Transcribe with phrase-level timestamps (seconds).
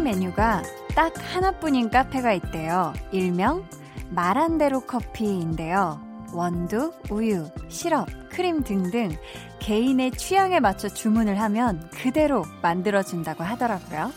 [0.00, 0.62] 메뉴가
[0.94, 2.92] 딱 하나뿐인 카페가 있대요.
[3.12, 3.64] 일명
[4.10, 6.00] 말한대로 커피인데요.
[6.32, 9.16] 원두, 우유, 시럽, 크림 등등
[9.58, 14.12] 개인의 취향에 맞춰 주문을 하면 그대로 만들어준다고 하더라고요.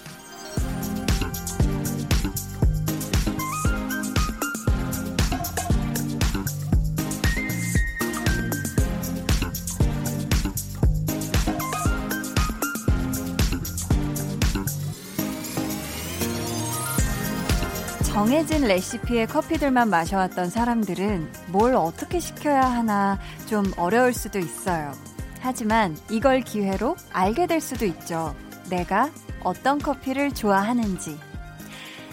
[18.34, 24.91] 정해진 레시피의 커피들만 마셔왔던 사람들은 뭘 어떻게 시켜야 하나 좀 어려울 수도 있어요.
[25.40, 28.36] 하지만 이걸 기회로 알게 될 수도 있죠.
[28.72, 29.12] 내가
[29.44, 31.16] 어떤 커피를 좋아하는지.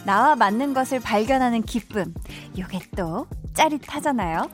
[0.04, 2.12] 나와 맞는 것을 발견하는 기쁨.
[2.58, 4.50] 요게 또 짜릿하잖아요.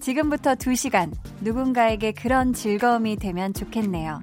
[0.00, 4.22] 지금부터 2시간 누군가에게 그런 즐거움이 되면 좋겠네요.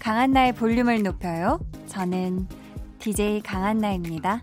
[0.00, 1.60] 강한나의 볼륨을 높여요.
[1.88, 2.48] 저는
[3.00, 4.40] DJ 강한나입니다.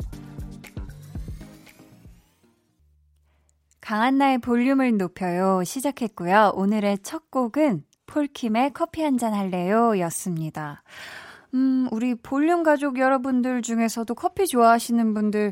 [3.83, 6.53] 강한나의 볼륨을 높여요 시작했고요.
[6.55, 10.83] 오늘의 첫 곡은 폴킴의 커피 한 잔 할래요 였습니다.
[11.53, 15.51] 음, 우리 볼륨 가족 여러분들 중에서도 커피 좋아하시는 분들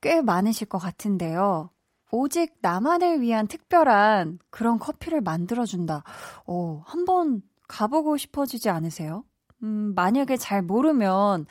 [0.00, 1.70] 꽤 많으실 것 같은데요.
[2.12, 6.04] 오직 나만을 위한 특별한 그런 커피를 만들어준다.
[6.46, 9.24] 오, 한번 가보고 싶어지지 않으세요?
[9.64, 11.46] 음, 만약에 잘 모르면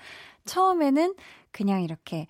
[0.45, 1.15] 처음에는
[1.51, 2.27] 그냥 이렇게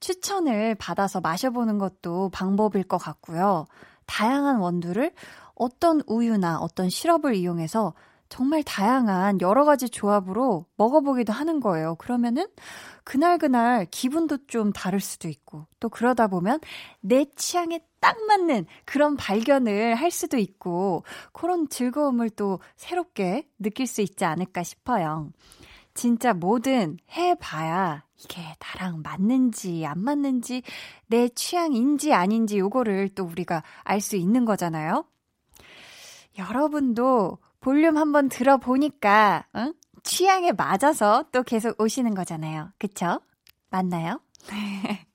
[0.00, 3.66] 추천을 받아서 마셔보는 것도 방법일 것 같고요.
[4.06, 5.12] 다양한 원두를
[5.54, 7.94] 어떤 우유나 어떤 시럽을 이용해서
[8.28, 11.94] 정말 다양한 여러 가지 조합으로 먹어보기도 하는 거예요.
[11.96, 12.46] 그러면은
[13.04, 16.58] 그날그날 기분도 좀 다를 수도 있고 또 그러다 보면
[17.00, 24.00] 내 취향에 딱 맞는 그런 발견을 할 수도 있고 그런 즐거움을 또 새롭게 느낄 수
[24.00, 25.30] 있지 않을까 싶어요.
[25.96, 30.62] 진짜 뭐든 해봐야 이게 나랑 맞는지 안 맞는지
[31.06, 35.04] 내 취향인지 아닌지 요거를 또 우리가 알 수 있는 거잖아요.
[36.38, 39.74] 여러분도 볼륨 한번 들어보니까 응?
[40.02, 42.70] 취향에 맞아서 또 계속 오시는 거잖아요.
[42.78, 43.20] 그쵸?
[43.70, 44.20] 맞나요?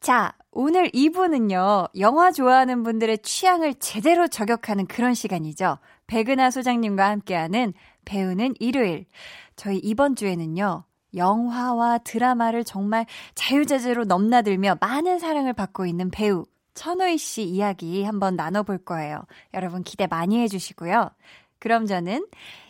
[0.00, 5.78] 자, 오늘 2부는요, 영화 좋아하는 분들의 취향을 제대로 저격하는 그런 시간이죠.
[6.08, 7.72] 백은하 소장님과 함께하는
[8.04, 9.06] 배우는 일요일.
[9.56, 17.42] 저희 이번 주에는요, 영화와 드라마를 정말 자유자재로 넘나들며 많은 사랑을 받고 있는 배우 천우희 씨
[17.42, 19.24] 이야기 한번 나눠볼 거예요.
[19.52, 21.10] 여러분 기대 많이 해주시고요.
[21.58, 22.26] 그럼 저는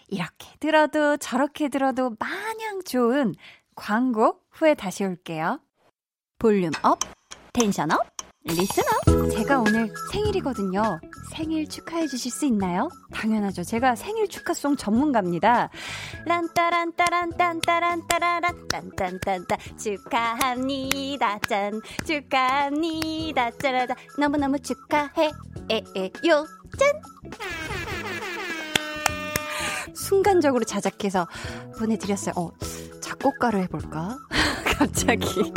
[0.09, 3.35] 이렇게 들어도 저렇게 들어도 마냥 좋은
[3.75, 5.61] 광고 후에 다시 올게요.
[6.39, 6.99] volume up,
[7.53, 8.12] tension up.
[8.45, 8.85] 리스너?
[9.31, 10.99] 제가 오늘 생일이거든요.
[11.31, 12.89] 생일 축하해 주실 수 있나요?
[13.13, 13.63] 당연하죠.
[13.63, 15.71] 제가 생일 축하송 전문가입니다.
[16.27, 21.39] 란따란따란딴따란따라란 딴딴딴따 축하합니다.
[21.49, 23.53] 짠 축하합니다.
[23.59, 25.31] 짜라자 너무너무 축하해
[25.71, 26.45] 에에요
[26.79, 27.01] 짠
[29.95, 31.29] 순간적으로 자작해서
[31.79, 32.35] 보내드렸어요.
[32.37, 32.51] 어,
[33.01, 34.19] 작곡가로 해볼까?
[34.79, 35.53] 갑자기.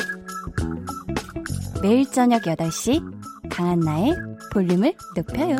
[1.86, 3.00] 매일 저녁 8시
[3.48, 4.16] 강한나의
[4.52, 5.56] 볼륨을 높여요.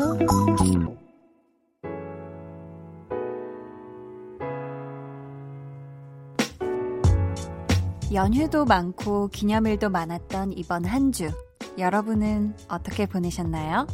[8.12, 11.30] 연휴도 많고 기념일도 많았던 이번 한 주.
[11.78, 13.86] 여러분은 어떻게 보내셨나요?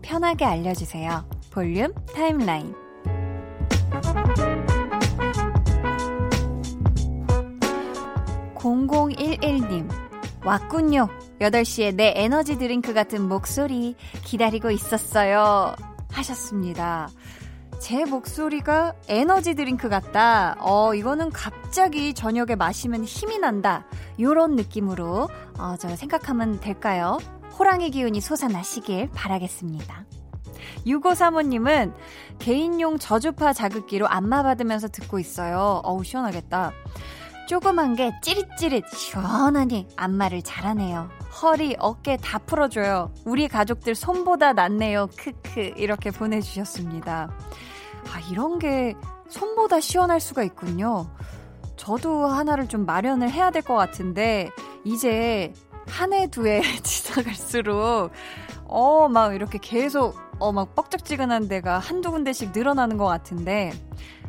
[0.00, 1.28] 편하게 알려주세요.
[1.50, 2.74] 볼륨 타임라인.
[8.54, 9.93] 0011님.
[10.44, 11.08] 왔군요.
[11.40, 15.74] 8시에 내 에너지 드링크 같은 목소리 기다리고 있었어요.
[16.12, 17.08] 하셨습니다.
[17.80, 20.56] 제 목소리가 에너지 드링크 같다.
[20.60, 23.86] 어, 이거는 갑자기 저녁에 마시면 힘이 난다.
[24.20, 27.18] 요런 느낌으로, 어, 저 생각하면 될까요?
[27.58, 30.04] 호랑이 기운이 솟아나시길 바라겠습니다.
[30.86, 31.94] 6535님은
[32.38, 35.80] 개인용 저주파 자극기로 안마 받으면서 듣고 있어요.
[35.84, 36.72] 어우, 시원하겠다.
[37.48, 41.08] 조그만 게 찌릿찌릿 시원하니 안마를 잘하네요.
[41.42, 43.12] 허리, 어깨 다 풀어줘요.
[43.26, 45.08] 우리 가족들 손보다 낫네요.
[45.18, 45.74] 크크.
[45.76, 47.30] 이렇게 보내주셨습니다.
[48.12, 48.94] 아, 이런 게
[49.28, 51.10] 손보다 시원할 수가 있군요.
[51.76, 54.50] 저도 하나를 좀 마련을 해야 될 것 같은데,
[54.84, 55.52] 이제
[55.88, 58.10] 한 해, 두 해 지나갈수록,
[58.64, 63.72] 어, 막 이렇게 계속, 어, 막 뻑적지근한 데가 한두 군데씩 늘어나는 것 같은데,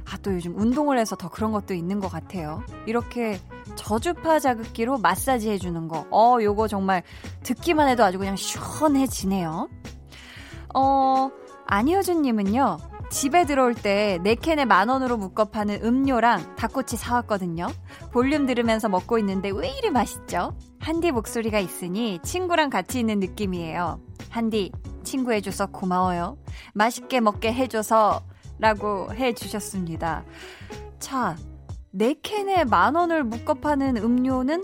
[0.10, 2.64] 아, 또 요즘 운동을 해서 더 그런 것도 있는 것 같아요.
[2.86, 3.40] 이렇게
[3.76, 6.06] 저주파 자극기로 마사지 해주는 거.
[6.12, 7.04] 어, 요거 정말
[7.44, 9.70] 듣기만 해도 아주 그냥 시원해지네요.
[10.76, 11.32] 어,
[11.68, 12.78] 안효준님은요,
[13.10, 17.68] 집에 들어올 때 네 캔에 만 원으로 묶어 파는 음료랑 닭꼬치 사왔거든요.
[18.12, 20.56] 볼륨 들으면서 먹고 있는데 왜 이리 맛있죠?
[20.80, 24.00] 한디 목소리가 있으니 친구랑 같이 있는 느낌이에요.
[24.30, 24.72] 한디,
[25.04, 26.38] 친구 해줘서 고마워요.
[26.74, 28.22] 맛있게 먹게 해줘서
[28.60, 30.24] 라고 해 주셨습니다.
[31.00, 31.36] 자,
[31.92, 34.64] 네 캔에 만 원을 묶어 파는 음료는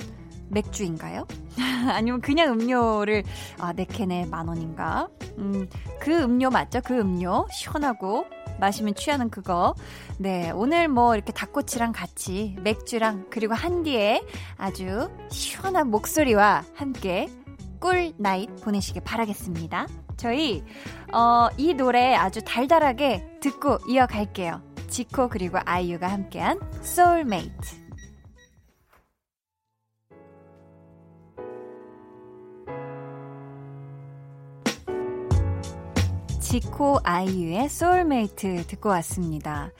[0.49, 1.25] 맥주인가요?
[1.89, 3.23] 아니면 그냥 음료를
[3.59, 5.07] 아, 네 캔에 만 원인가?
[5.37, 5.67] 음,
[5.99, 6.81] 그 음료 맞죠?
[6.83, 8.25] 그 음료 시원하고
[8.59, 9.73] 마시면 취하는 그거.
[10.19, 14.23] 네, 오늘 뭐 이렇게 닭꼬치랑 같이 맥주랑 그리고 한디의
[14.57, 17.27] 아주 시원한 목소리와 함께
[17.79, 19.87] 꿀 night 보내시길 바라겠습니다.
[20.21, 20.63] 저희
[21.11, 24.61] 어, 이 노래 아주 달달하게 듣고 이어갈게요.
[24.87, 27.81] 지코 그리고 아이유가 함께한 소울메이트.
[36.39, 39.71] 지코 아이유의 소울메이트 듣고 왔습니다.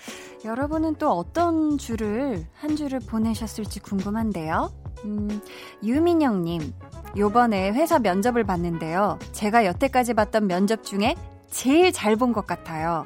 [0.43, 4.73] 여러분은 또 어떤 주를, 한 주를 보내셨을지 궁금한데요.
[5.05, 5.41] 음,
[5.83, 6.73] 유민영님,
[7.17, 9.19] 요번에 회사 면접을 봤는데요.
[9.31, 11.15] 제가 여태까지 봤던 면접 중에
[11.49, 13.05] 제일 잘 본 것 같아요.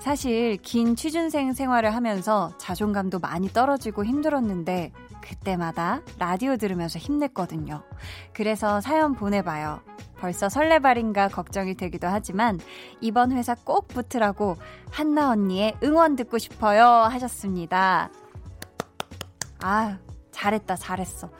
[0.00, 4.92] 사실 긴 취준생 생활을 하면서 자존감도 많이 떨어지고 힘들었는데
[5.22, 7.82] 그때마다 라디오 들으면서 힘냈거든요.
[8.34, 9.80] 그래서 사연 보내봐요.
[10.18, 12.58] 벌써 설레발인가 걱정이 되기도 하지만
[13.00, 14.56] 이번 회사 꼭 붙으라고
[14.90, 18.10] 한나 언니의 응원 듣고 싶어요 하셨습니다.
[19.62, 19.98] 아,
[20.32, 21.30] 잘했다, 잘했어.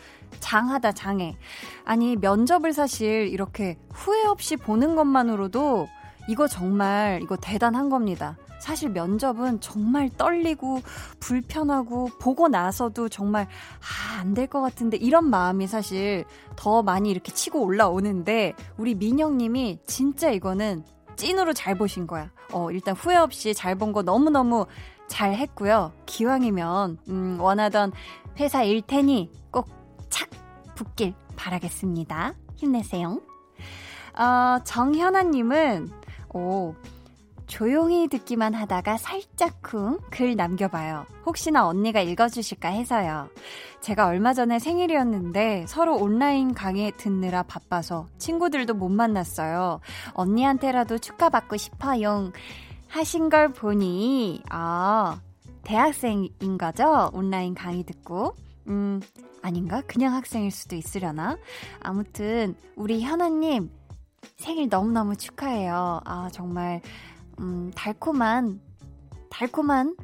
[0.41, 1.37] 장하다, 장해.
[1.85, 5.89] 아니, 면접을 사실 이렇게 후회 없이 보는 것만으로도
[6.29, 8.37] 이거 정말, 이거 대단한 겁니다.
[8.61, 10.81] 사실 면접은 정말 떨리고
[11.21, 16.25] 불편하고 보고 나서도 정말 아, 안 될 것 같은데 이런 마음이 사실
[16.57, 20.83] 더 많이 이렇게 치고 올라오는데 우리 민영님이 진짜 이거는
[21.17, 22.31] 찐으로 잘 보신 거야.
[22.53, 24.65] 어, 일단 후회 없이 잘 본 거 너무너무
[25.09, 25.93] 잘 했고요.
[26.07, 27.93] 기왕이면, 음, 원하던
[28.41, 29.69] 회사 일 테니 꼭
[30.15, 30.31] 착
[30.77, 32.35] 붙길 바라겠습니다.
[32.55, 33.21] 힘내세요.
[34.17, 35.91] 어, 정현아님은,
[36.33, 36.77] 오,
[37.49, 41.05] 조용히 듣기만 하다가 살짝쿵 글 남겨봐요.
[41.27, 43.29] 혹시나 언니가 읽어주실까 해서요.
[43.81, 49.81] 제가 얼마 전에 생일이었는데 서로 온라인 강의 듣느라 바빠서 친구들도 못 만났어요.
[50.15, 52.31] 언니한테라도 축하받고 싶어요.
[52.87, 55.21] 하신 걸 보니, 아,
[55.65, 57.11] 대학생인 거죠?
[57.13, 58.37] 온라인 강의 듣고.
[58.69, 59.01] 음,
[59.43, 59.83] 아닌가?
[59.87, 61.37] 그냥 학생일 수도 있으려나?
[61.81, 63.71] 아무튼, 우리 현아님,
[64.37, 66.01] 생일 너무너무 축하해요.
[66.05, 66.81] 아, 정말
[67.41, 68.61] 음, 달콤한,
[69.31, 69.97] 달콤한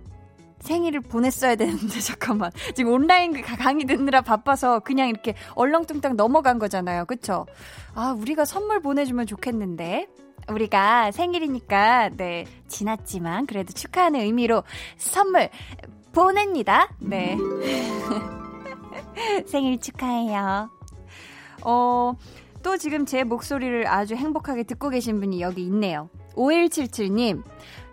[0.60, 2.50] 생일을 보냈어야 되는데, 잠깐만.
[2.74, 7.06] 지금 온라인 그 강의 듣느라 바빠서 그냥 이렇게 얼렁뚱땅 넘어간 거잖아요.
[7.06, 7.46] 그쵸?
[7.94, 10.06] 아, 우리가 선물 보내주면 좋겠는데.
[10.48, 14.64] 우리가 생일이니까, 네, 지났지만, 그래도 축하하는 의미로
[14.96, 15.48] 선물
[16.12, 16.88] 보냅니다.
[16.98, 17.36] 네.
[19.47, 20.70] 생일 축하해요.
[21.62, 22.14] 어,
[22.62, 26.08] 또 지금 제 목소리를 아주 행복하게 듣고 계신 분이 여기 있네요.
[26.35, 27.43] 5177님,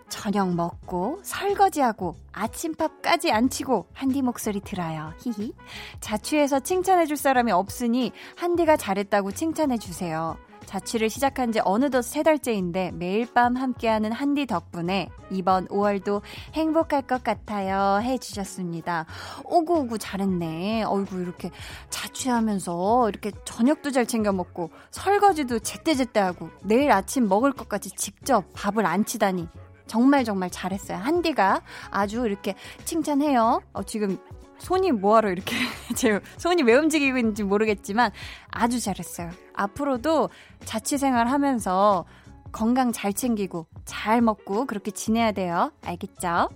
[0.08, 5.12] 저녁 먹고 설거지하고 아침밥까지 안 치고 한디 목소리 들어요.
[5.20, 5.52] 히히.
[6.00, 10.36] 자취해서 칭찬해 줄 사람이 없으니 한디가 잘했다고 칭찬해 주세요.
[10.68, 16.20] 자취를 시작한 지 어느덧 세 달째인데 매일 밤 함께하는 한디 덕분에 이번 5월도
[16.52, 19.06] 행복할 것 같아요 해주셨습니다.
[19.44, 20.82] 오구오구 잘했네.
[20.82, 21.50] 어이구 이렇게
[21.88, 28.84] 자취하면서 이렇게 저녁도 잘 챙겨 먹고 설거지도 제때제때 하고 내일 아침 먹을 것까지 직접 밥을
[28.84, 29.48] 안 치다니
[29.86, 30.98] 정말 정말 잘했어요.
[30.98, 33.62] 한디가 아주 이렇게 칭찬해요.
[33.72, 34.18] 어, 지금
[34.58, 35.56] 손이 뭐하러 이렇게
[35.96, 38.10] 제 손이 왜 움직이고 있는지 모르겠지만
[38.50, 39.30] 아주 잘했어요.
[39.54, 40.30] 앞으로도
[40.64, 42.04] 자취 생활 하면서
[42.52, 45.72] 건강 잘 챙기고 잘 먹고 그렇게 지내야 돼요.
[45.84, 46.48] 알겠죠?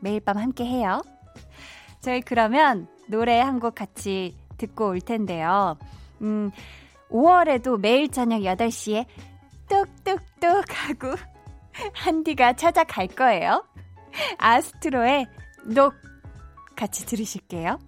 [0.00, 1.02] 매일 밤 함께 해요.
[2.00, 5.76] 저희 그러면 노래 한 곡 같이 듣고 올 텐데요.
[6.22, 6.50] 음,
[7.10, 9.06] 5월에도 매일 저녁 8시에
[9.68, 11.14] 뚝뚝뚝 하고
[11.94, 13.64] 한디가 찾아갈 거예요.
[14.38, 15.26] 아스트로의
[15.66, 15.94] 녹
[16.80, 17.78] 같이 들으실게요.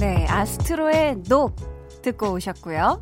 [0.00, 1.54] 네, 아스트로의 녹
[2.02, 3.00] 듣고 오셨고요.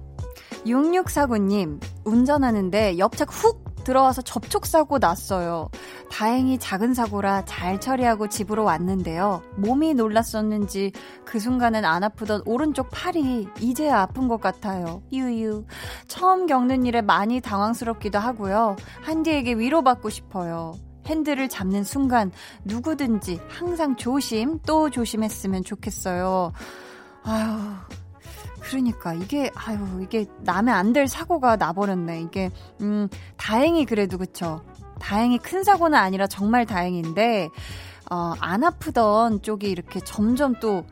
[0.67, 5.69] 6649님, 운전하는데 옆차 훅 들어와서 접촉사고 났어요.
[6.11, 9.43] 다행히 작은 사고라 잘 처리하고 집으로 왔는데요.
[9.57, 10.93] 몸이 놀랐었는지
[11.25, 15.03] 그 순간은 안 아프던 오른쪽 팔이 이제야 아픈 것 같아요.
[15.13, 15.65] 유유.
[16.09, 18.77] 처음 겪는 일에 많이 당황스럽기도 하고요.
[19.03, 20.75] 한디에게 위로받고 싶어요.
[21.07, 22.31] 핸들을 잡는 순간
[22.65, 26.53] 누구든지 항상 조심 또 조심했으면 좋겠어요.
[27.25, 27.49] 아유,
[28.61, 32.21] 그러니까 이게 아유 이게 나면 안될 사고가 나버렸네.
[32.23, 32.51] 이게
[32.81, 34.63] 음 다행히 그래도 그쵸.
[34.99, 37.49] 다행히 큰 사고는 아니라 정말 다행인데
[38.11, 40.85] 어, 안 아프던 쪽이 이렇게 점점 또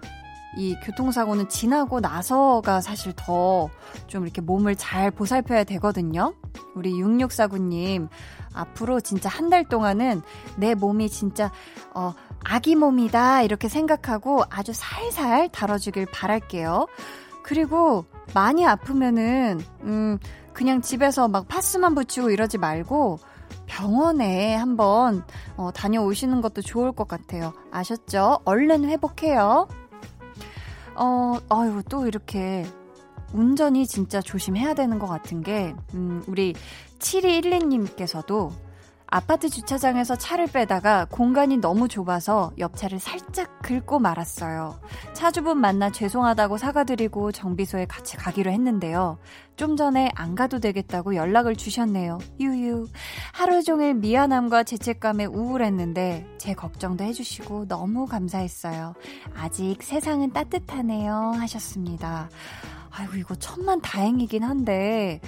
[0.56, 3.70] 이 교통사고는 지나고 나서가 사실 더
[4.06, 6.34] 좀 이렇게 몸을 잘 보살펴야 되거든요.
[6.74, 8.08] 우리 6649님,
[8.54, 10.22] 앞으로 진짜 한 달 동안은
[10.56, 11.50] 내 몸이 진짜,
[11.94, 12.12] 어,
[12.44, 13.42] 아기 몸이다.
[13.42, 16.86] 이렇게 생각하고 아주 살살 다뤄주길 바랄게요.
[17.48, 20.18] 그리고 많이 아프면은, 음,
[20.52, 23.20] 그냥 집에서 막 파스만 붙이고 이러지 말고,
[23.64, 25.24] 병원에 한번
[25.56, 27.54] 어, 다녀오시는 것도 좋을 것 같아요.
[27.70, 28.40] 아셨죠?
[28.44, 29.66] 얼른 회복해요.
[30.94, 32.66] 어, 아유, 또 이렇게
[33.32, 36.52] 운전이 진짜 조심해야 되는 것 같은 게, 음, 우리
[36.98, 38.50] 7212님께서도
[39.10, 44.78] 아파트 주차장에서 차를 빼다가 공간이 너무 좁아서 옆차를 살짝 긁고 말았어요.
[45.14, 49.18] 차주분 만나 죄송하다고 사과드리고 정비소에 같이 가기로 했는데요.
[49.56, 52.18] 좀 전에 안 가도 되겠다고 연락을 주셨네요.
[52.38, 52.86] 유유.
[53.32, 58.94] 하루 종일 미안함과 죄책감에 우울했는데 제 걱정도 해주시고 너무 감사했어요.
[59.34, 61.32] 아직 세상은 따뜻하네요.
[61.34, 62.28] 하셨습니다.
[62.90, 65.20] 아이고, 이거 천만 다행이긴 한데,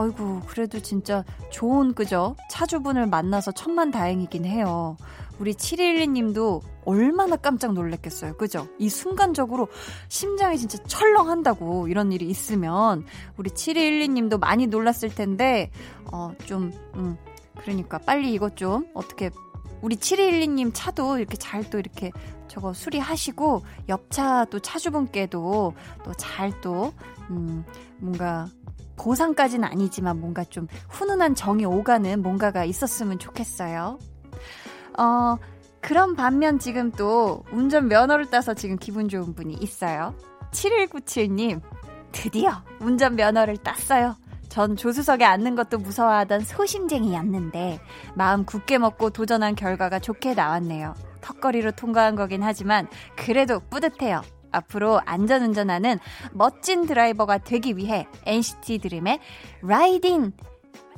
[0.00, 2.36] 아이고, 그래도 진짜 좋은, 그죠?
[2.50, 4.96] 차주분을 만나서 천만 다행이긴 해요.
[5.40, 8.36] 우리 712 님도 얼마나 깜짝 놀랐겠어요.
[8.36, 8.68] 그죠?
[8.78, 9.68] 이 순간적으로
[10.08, 13.04] 심장이 진짜 철렁한다고 이런 일이 있으면
[13.36, 15.70] 우리 712 님도 많이 놀랐을 텐데,
[16.12, 17.16] 어, 좀, 음,
[17.60, 19.30] 그러니까 빨리 이것 좀 어떻게
[19.80, 22.10] 우리 7212님 차도 이렇게 잘 또 이렇게
[22.48, 25.74] 저거 수리하시고 옆차 또 차주분께도
[26.04, 26.92] 또 잘 또,
[27.30, 27.64] 음,
[27.98, 28.48] 뭔가
[28.98, 33.98] 보상까지는 아니지만 뭔가 좀 훈훈한 정이 오가는 뭔가가 있었으면 좋겠어요.
[34.98, 35.36] 어,
[35.80, 40.14] 그런 반면 지금 또 운전 면허를 따서 지금 기분 좋은 분이 있어요.
[40.50, 41.60] 7197님,
[42.12, 44.16] 드디어 운전 면허를 땄어요.
[44.48, 47.80] 전 조수석에 앉는 것도 무서워하던 소심쟁이였는데
[48.14, 50.94] 마음 굳게 먹고 도전한 결과가 좋게 나왔네요.
[51.20, 54.22] 턱걸이로 통과한 거긴 하지만 그래도 뿌듯해요.
[54.52, 55.98] 앞으로 안전운전하는
[56.32, 59.20] 멋진 드라이버가 되기 위해 NCT 드림의
[59.62, 60.32] 라이딩,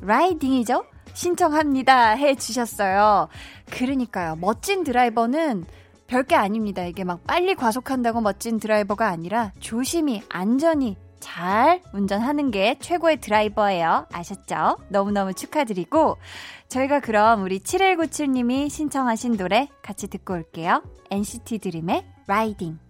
[0.01, 0.85] 라이딩이죠?
[1.13, 2.11] 신청합니다.
[2.11, 3.29] 해 주셨어요.
[3.71, 4.37] 그러니까요.
[4.37, 5.65] 멋진 드라이버는
[6.07, 6.85] 별게 아닙니다.
[6.85, 14.07] 이게 막 빨리 과속한다고 멋진 드라이버가 아니라 조심히, 안전히 잘 운전하는 게 최고의 드라이버예요.
[14.11, 14.79] 아셨죠?
[14.89, 16.17] 너무너무 축하드리고,
[16.69, 20.83] 저희가 그럼 우리 7197님이 신청하신 노래 같이 듣고 올게요.
[21.11, 22.90] NCT 드림의 라이딩.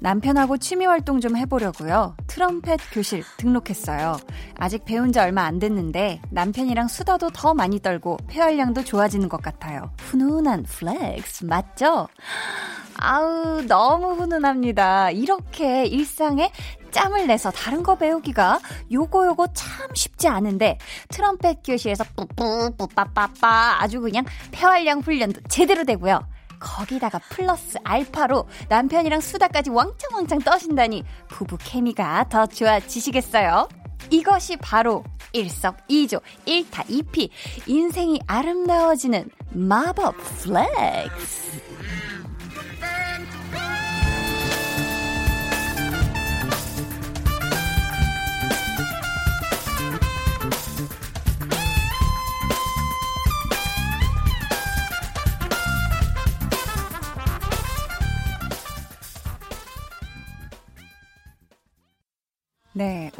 [0.00, 2.16] 남편하고 취미 활동 좀 해보려고요.
[2.26, 4.16] 트럼펫 교실 등록했어요.
[4.56, 9.90] 아직 배운 지 얼마 안 됐는데 남편이랑 수다도 더 많이 떨고 폐활량도 좋아지는 것 같아요.
[9.98, 12.08] 훈훈한 flex 맞죠?
[12.96, 15.10] 아우 너무 훈훈합니다.
[15.10, 16.50] 이렇게 일상에
[16.90, 18.58] 짬을 내서 다른 거 배우기가
[18.90, 20.78] 요거 요거 참 쉽지 않은데
[21.08, 26.20] 트럼펫 교실에서 뿌뿌뿌빠빠빠 아주 그냥 폐활량 훈련도 제대로 되고요.
[26.60, 33.68] 거기다가 플러스 알파로 남편이랑 수다까지 왕창왕창 떠신다니 부부 케미가 더 좋아지시겠어요?
[34.10, 37.30] 이것이 바로 일석이조, 일타이피,
[37.66, 41.60] 인생이 아름다워지는 마법 flex.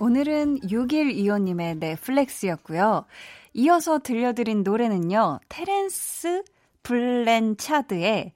[0.00, 3.04] 오늘은 6125님의 넷플렉스였고요.
[3.52, 6.42] 이어서 들려드린 노래는요, 테렌스
[6.82, 8.32] 블렌차드의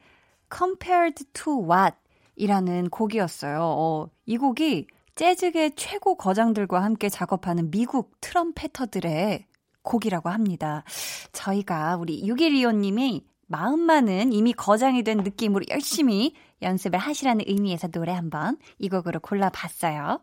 [0.55, 1.97] Compared to What
[2.37, 3.61] 이라는 곡이었어요.
[3.63, 9.47] 어, 이 곡이 재즈계 최고 거장들과 함께 작업하는 미국 트럼페터들의
[9.83, 10.85] 곡이라고 합니다.
[11.33, 18.89] 저희가 우리 6125님이 마음만은 이미 거장이 된 느낌으로 열심히 연습을 하시라는 의미에서 노래 한번 이
[18.89, 20.21] 곡으로 골라봤어요.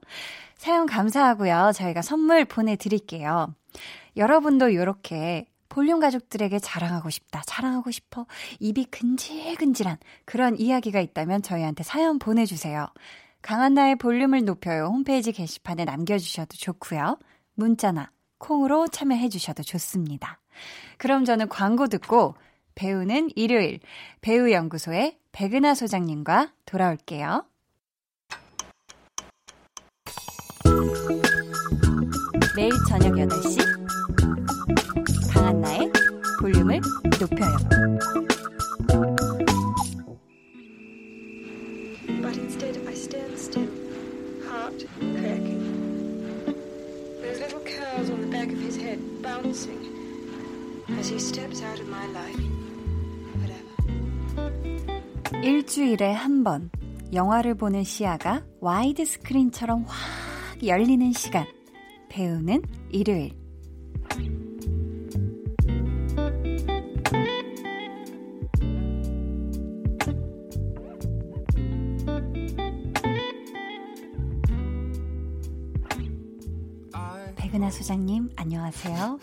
[0.58, 1.72] 사연 감사하고요.
[1.74, 3.56] 저희가 선물 보내드릴게요.
[4.18, 8.26] 여러분도 이렇게 볼륨 가족들에게 자랑하고 싶다, 자랑하고 싶어,
[8.60, 12.88] 입이 근질근질한 그런 이야기가 있다면 저희한테 사연 보내주세요.
[13.42, 17.18] 강한나의 볼륨을 높여요 홈페이지 게시판에 남겨주셔도 좋고요.
[17.56, 20.40] 문자나 콩으로 참여해주셔도 좋습니다.
[20.98, 22.36] 그럼 저는 광고 듣고
[22.82, 23.80] 배우는 일요일
[24.22, 27.46] 배우연구소의 백은하 소장님과 돌아올게요.
[32.56, 33.60] 매일 저녁 8시
[35.32, 35.92] 강한나의
[36.40, 36.82] 볼륨을
[37.20, 37.56] 높여요.
[47.22, 49.86] Little curls on the back of his head bouncing
[50.98, 52.61] as he steps out of my life.
[55.44, 56.70] 일주일에 한 번
[57.14, 61.46] 영화를 보는 시야가 와이드 스크린처럼 확 열리는 시간.
[62.10, 63.41] 배우는 일요일.
[77.62, 79.20] 백은하 소장님, 안녕하세요.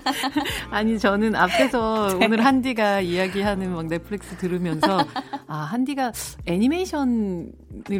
[0.70, 2.24] 아니, 저는 앞에서 네.
[2.24, 4.98] 오늘 한디가 이야기하는 막 넷플릭스 들으면서,
[5.46, 6.12] 아, 한디가
[6.46, 7.52] 애니메이션을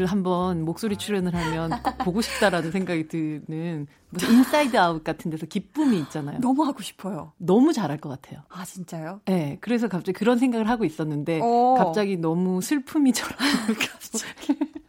[0.06, 5.98] 한번 목소리 출연을 하면 꼭 보고 싶다라는 생각이 드는 무슨 Inside Out 같은 데서 기쁨이
[5.98, 6.40] 있잖아요.
[6.40, 7.32] 너무 하고 싶어요.
[7.36, 8.40] 너무 잘할 것 같아요.
[8.48, 9.20] 아, 진짜요?
[9.26, 9.58] 네.
[9.60, 11.74] 그래서 갑자기 그런 생각을 하고 있었는데, 오.
[11.74, 13.36] 갑자기 너무 슬픔이 저랑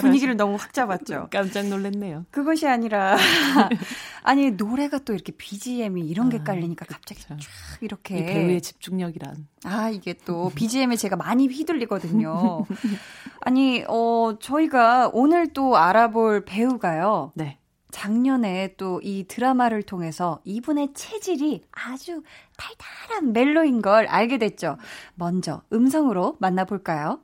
[0.00, 1.28] 분위기를 너무 확 잡았죠.
[1.30, 2.26] 깜짝 놀랐네요.
[2.30, 3.16] 그것이 아니라
[4.22, 7.42] 아니 노래가 또 이렇게 BGM이 이런 게 아, 깔리니까 갑자기 그렇죠.
[7.42, 9.48] 쫙 이렇게 배우의 집중력이란.
[9.64, 12.64] 아 이게 또 BGM에 제가 많이 휘둘리거든요.
[13.40, 17.32] 아니 어 저희가 오늘 또 알아볼 배우가요.
[17.34, 17.56] 네.
[17.90, 22.22] 작년에 또 이 드라마를 통해서 이분의 체질이 아주
[22.56, 24.76] 달달한 멜로인 걸 알게 됐죠.
[25.16, 27.20] 먼저 음성으로 만나볼까요?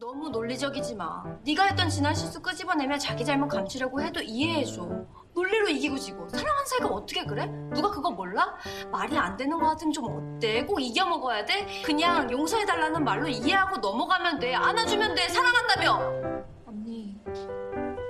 [0.00, 1.24] 너무 논리적이지 마.
[1.44, 4.88] 네가 했던 지난 실수 끄집어내며 자기 잘못 감추려고 해도 이해해줘.
[5.34, 7.46] 논리로 이기고 지고 사랑한 사이가 어떻게 그래?
[7.74, 8.54] 누가 그거 몰라?
[8.92, 10.64] 말이 안 되는 거 같으면 좀 어때?
[10.64, 11.82] 꼭 이겨 먹어야 돼?
[11.84, 14.54] 그냥 용서해 달라는 말로 이해하고 넘어가면 돼.
[14.54, 15.28] 안아주면 돼.
[15.28, 16.44] 사랑한다며.
[16.66, 17.16] 언니,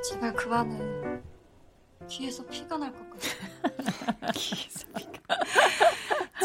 [0.04, 0.78] 제발 그만해.
[2.06, 4.32] 귀에서 피가 날 것 같아.
[4.34, 5.12] 귀에서 피가.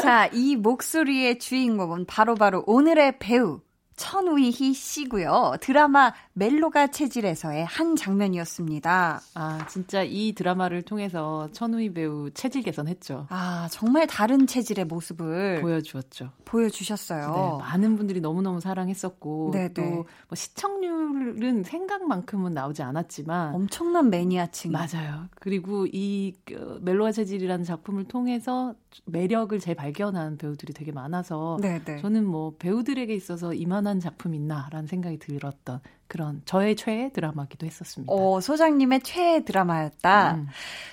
[0.00, 3.60] 자, 이 목소리의 주인공은 바로바로 바로 오늘의 배우
[3.96, 5.56] 천우희 씨고요.
[5.60, 9.20] 드라마 멜로가 체질에서의 한 장면이었습니다.
[9.34, 13.26] 아, 진짜 이 드라마를 통해서 천우희 배우 체질 개선했죠.
[13.30, 16.30] 아, 정말 다른 체질의 모습을 보여주었죠.
[16.44, 17.32] 보여주셨어요.
[17.32, 19.72] 네, 많은 분들이 너무너무 사랑했었고 네네.
[19.74, 24.72] 또 뭐 시청률은 생각만큼은 나오지 않았지만 엄청난 매니아층.
[24.72, 25.28] 맞아요.
[25.36, 28.74] 그리고 이 그, 멜로가 체질이라는 작품을 통해서
[29.06, 31.98] 매력을 재발견한 배우들이 되게 많아서 네네.
[31.98, 38.12] 저는 뭐 배우들에게 있어서 이만한 작품 있나라는 생각이 들었던 그런 저의 최애 드라마기도 했었습니다.
[38.12, 40.34] 어, 소장님의 최애 드라마였다.
[40.34, 40.46] 음.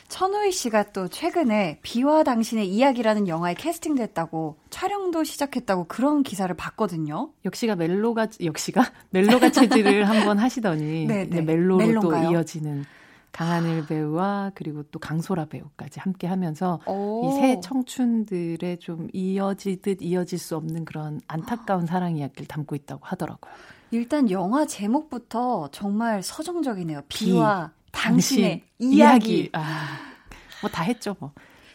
[0.07, 7.31] 천우희 씨가 또 최근에 비와 당신의 이야기라는 영화에 캐스팅됐다고 촬영도 시작했다고 그런 기사를 봤거든요.
[7.45, 11.41] 역시가 멜로가 역시가 멜로가 체질을 한번 하시더니 네, 네.
[11.41, 12.25] 멜로로 멜론가요?
[12.25, 12.85] 또 이어지는
[13.31, 20.57] 강하늘 배우와 그리고 또 강소라 배우까지 함께 하면서 이 새 청춘들의 좀 이어지듯 이어질 수
[20.57, 23.53] 없는 그런 안타까운 사랑 이야기를 담고 있다고 하더라고요.
[23.91, 27.01] 일단 영화 제목부터 정말 서정적이네요.
[27.09, 29.33] 비와 비, 당신의 당신, 이야기.
[29.37, 29.49] 이야기.
[29.53, 29.99] 아,
[30.61, 31.31] 뭐 다 했죠, 뭐.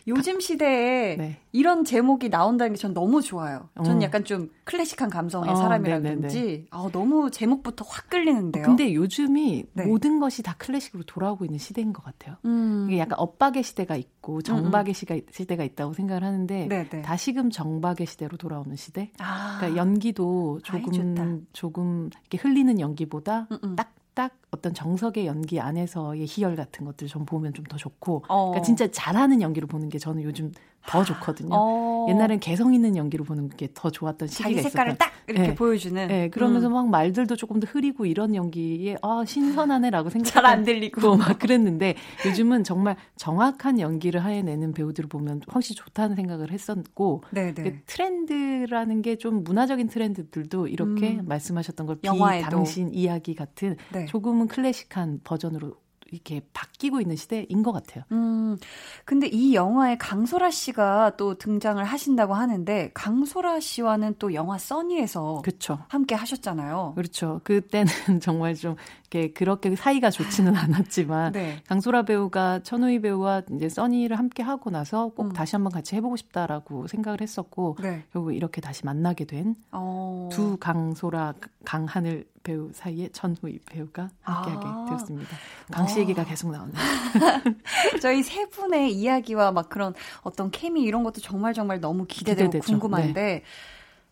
[0.08, 1.40] 요즘 시대에 네.
[1.52, 3.68] 이런 제목이 나온다는 게 전 너무 좋아요.
[3.84, 4.02] 전 어.
[4.02, 8.64] 약간 좀 클래식한 감성의 어, 사람이라든지 아, 너무 제목부터 확 끌리는데요.
[8.64, 9.84] 근데 요즘이 네.
[9.86, 12.36] 모든 것이 다 클래식으로 돌아오고 있는 시대인 것 같아요.
[12.44, 12.86] 음.
[12.88, 15.20] 이게 약간 엇박의 시대가 있고 정박의 음.
[15.30, 17.02] 시대가 있다고 생각을 하는데 네네.
[17.02, 19.10] 다시금 정박의 시대로 돌아오는 시대.
[19.18, 19.56] 아.
[19.58, 23.76] 그러니까 연기도 조금 조금 이렇게 흘리는 연기보다 음음.
[23.76, 28.50] 딱딱 어떤 정석의 연기 안에서의 희열 같은 것들 좀 보면 좀 더 좋고 어.
[28.50, 30.52] 그러니까 진짜 잘하는 연기를 보는 게 저는 요즘
[30.86, 31.50] 더 좋거든요.
[31.52, 32.06] 어.
[32.08, 34.70] 옛날엔 개성 있는 연기를 보는 게 더 좋았던 시기가 있었어요.
[34.70, 35.54] 색깔을 딱 이렇게 네.
[35.56, 36.06] 보여주는.
[36.06, 36.74] 네, 그러면서 음.
[36.74, 40.30] 막 말들도 조금 더 흐리고 이런 연기에 아 신선하네라고 생각.
[40.30, 47.24] 잘안 들리고 막 그랬는데 요즘은 정말 정확한 연기를 해내는 배우들을 보면 훨씬 좋다는 생각을 했었고
[47.32, 47.52] 네네.
[47.54, 51.24] 그 트렌드라는 게 좀 문화적인 트렌드들도 이렇게 음.
[51.26, 52.08] 말씀하셨던 걸 비,
[52.42, 54.04] 당신 이야기 같은 네.
[54.06, 55.76] 조금은 클래식한 버전으로
[56.10, 58.04] 이렇게 바뀌고 있는 시대인 것 같아요.
[58.12, 58.56] 음,
[59.04, 65.78] 근데 이 영화에 강소라 씨가 또 등장을 하신다고 하는데 강소라 씨와는 또 영화 써니에서 그렇죠.
[65.88, 66.92] 함께 하셨잖아요.
[66.94, 67.40] 그렇죠.
[67.44, 67.86] 그때는
[68.22, 68.76] 정말 좀
[69.10, 71.62] 이렇게 그렇게 사이가 좋지는 않았지만 네.
[71.68, 75.32] 강소라 배우가 천우희 배우와 이제 써니를 함께 하고 나서 꼭 음.
[75.32, 78.04] 다시 한번 같이 해보고 싶다라고 생각을 했었고 네.
[78.12, 80.28] 결국 이렇게 다시 만나게 된두 어...
[80.60, 84.86] 강소라 강하늘 배우 사이에 전후희 배우가 함께하게 아.
[84.88, 85.36] 되었습니다.
[85.72, 86.24] 강씨 얘기가 아.
[86.24, 86.74] 계속 나오네요.
[88.00, 92.72] 저희 세 분의 이야기와 막 그런 어떤 케미 이런 것도 정말 정말 너무 기대되고 기대되죠.
[92.72, 93.42] 궁금한데 네.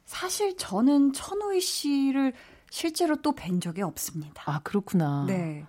[0.05, 2.33] 사실 저는 천우희 씨를
[2.70, 4.42] 실제로 또 뵌 적이 없습니다.
[4.47, 5.25] 아 그렇구나.
[5.29, 5.64] 네.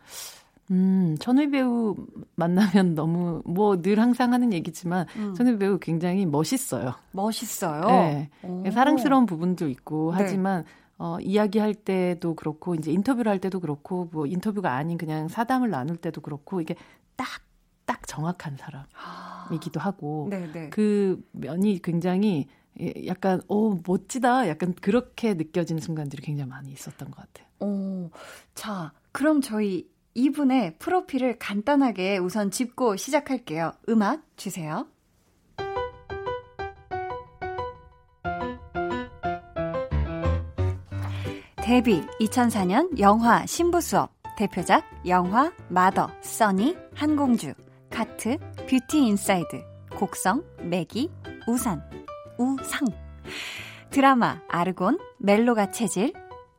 [0.71, 1.95] 음, 천우희 배우
[2.35, 5.35] 만나면 너무 뭐 늘 항상 하는 얘기지만 음.
[5.35, 6.95] 천우희 배우 굉장히 멋있어요.
[7.11, 7.85] 멋있어요.
[7.87, 8.29] 네.
[8.41, 8.63] 오.
[8.71, 10.23] 사랑스러운 부분도 있고 네.
[10.23, 10.65] 하지만
[10.97, 15.97] 어, 이야기할 때도 그렇고, 이제 인터뷰를 할 때도 그렇고, 뭐 인터뷰가 아닌 그냥 사담을 나눌
[15.97, 16.75] 때도 그렇고, 이게
[17.15, 17.27] 딱,
[17.85, 20.51] 딱 정확한 사람이기도 하고, 네네.
[20.51, 20.69] 네.
[20.69, 22.47] 그 면이 굉장히
[22.81, 24.49] 예, 약간, 오, 멋지다.
[24.49, 27.47] 약간 그렇게 느껴지는 순간들이 굉장히 많이 있었던 것 같아요.
[27.61, 28.09] 오,
[28.53, 33.73] 자, 그럼 저희 이분의 프로필을 간단하게 우선 짚고 시작할게요.
[33.89, 34.87] 음악 주세요.
[41.65, 44.11] 데뷔 2004년 영화 신부 수업.
[44.37, 47.55] 대표작 영화 마더, 써니, 한공주,
[47.89, 48.37] 카트,
[48.69, 49.63] Beauty Inside,
[49.95, 51.09] 곡성, 메기,
[51.47, 51.81] 우산,
[52.37, 52.87] 우상.
[53.89, 56.13] 드라마 아르곤, 멜로가 체질.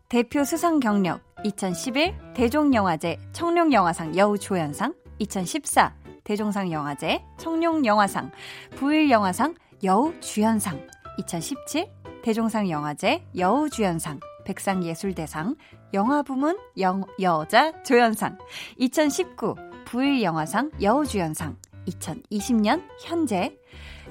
[0.08, 8.32] 대표 수상 경력 2011 대종영화제 청룡영화상 여우조연상 2014 대종상 영화제 청룡영화상
[8.74, 10.84] 부일영화상 여우주연상
[11.18, 11.92] 2017
[12.24, 15.56] 대종상 영화제 여우주연상 백상예술대상,
[15.92, 18.38] 영화부문 영, 여자 조연상,
[18.78, 19.54] 2019
[19.84, 21.56] 부일영화상 여우주연상,
[21.86, 23.56] 2020년 현재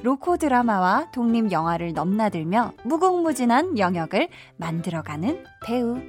[0.03, 5.99] 로코 드라마와 독립 영화를 넘나들며 무궁무진한 영역을 만들어가는 배우.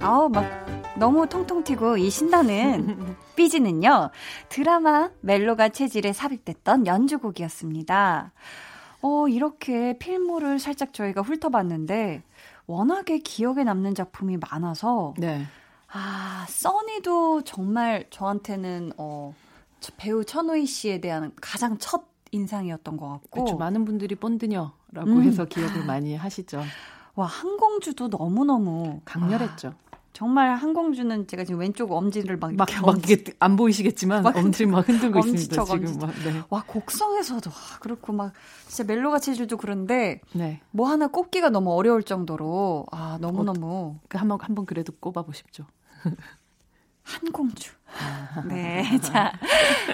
[0.00, 0.44] 아우, 막
[0.96, 4.10] 너무 통통 튀고 이 신나는 삐지는요,
[4.48, 8.32] 드라마 멜로가 체질에 삽입됐던 연주곡이었습니다.
[9.04, 12.22] 어, 이렇게 필모를 살짝 저희가 훑어봤는데,
[12.66, 15.44] 워낙에 기억에 남는 작품이 많아서, 네.
[15.92, 19.34] 아, 써니도 정말 저한테는, 어,
[19.98, 23.28] 배우 천우희 씨에 대한 가장 첫 인상이었던 것 같고.
[23.30, 23.58] 그렇죠.
[23.58, 24.72] 많은 분들이 본드녀라고
[25.06, 25.22] 음.
[25.22, 26.62] 해서 기억을 많이 하시죠.
[27.14, 29.68] 와, 항공주도 너무너무 강렬했죠.
[29.68, 29.83] 아,
[30.14, 34.88] 정말 항공주는 제가 지금 왼쪽 엄지를 막 막, 막 이게 안 보이시겠지만 막 엄지 막
[34.88, 35.60] 흔들고 있습니다.
[35.60, 36.14] 엄지척, 지금 막.
[36.24, 36.40] 네.
[36.48, 38.32] 와 곡성에서도 와, 그렇고 막
[38.68, 40.60] 진짜 멜로가 체질도 그런데 네.
[40.70, 44.92] 뭐 하나 꼽기가 너무 어려울 정도로 아 너무 너무 어, 그 한번 한 번 그래도
[45.00, 45.64] 꼽아 보 십시오.
[47.02, 47.72] 한공주.
[48.48, 48.84] 네.
[49.02, 49.32] 자,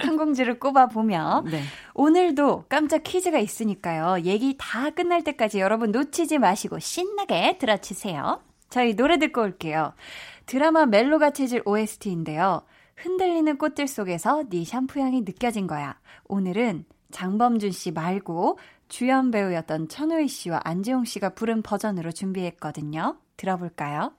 [0.03, 1.61] 한공주를 꼽아보면, 네.
[1.93, 4.21] 오늘도 깜짝 퀴즈가 있으니까요.
[4.23, 8.39] 얘기 다 끝날 때까지 여러분 놓치지 마시고 신나게 들어주세요.
[8.71, 9.93] 저희 노래 듣고 올게요.
[10.47, 12.63] 드라마 멜로가 체질 OST인데요.
[12.95, 15.99] 흔들리는 꽃들 속에서 네 샴푸 향이 느껴진 거야.
[16.27, 18.57] 오늘은 장범준 씨 말고
[18.87, 23.17] 주연 배우였던 천우희 씨와 안재홍 씨가 부른 버전으로 준비했거든요.
[23.37, 24.13] 들어볼까요?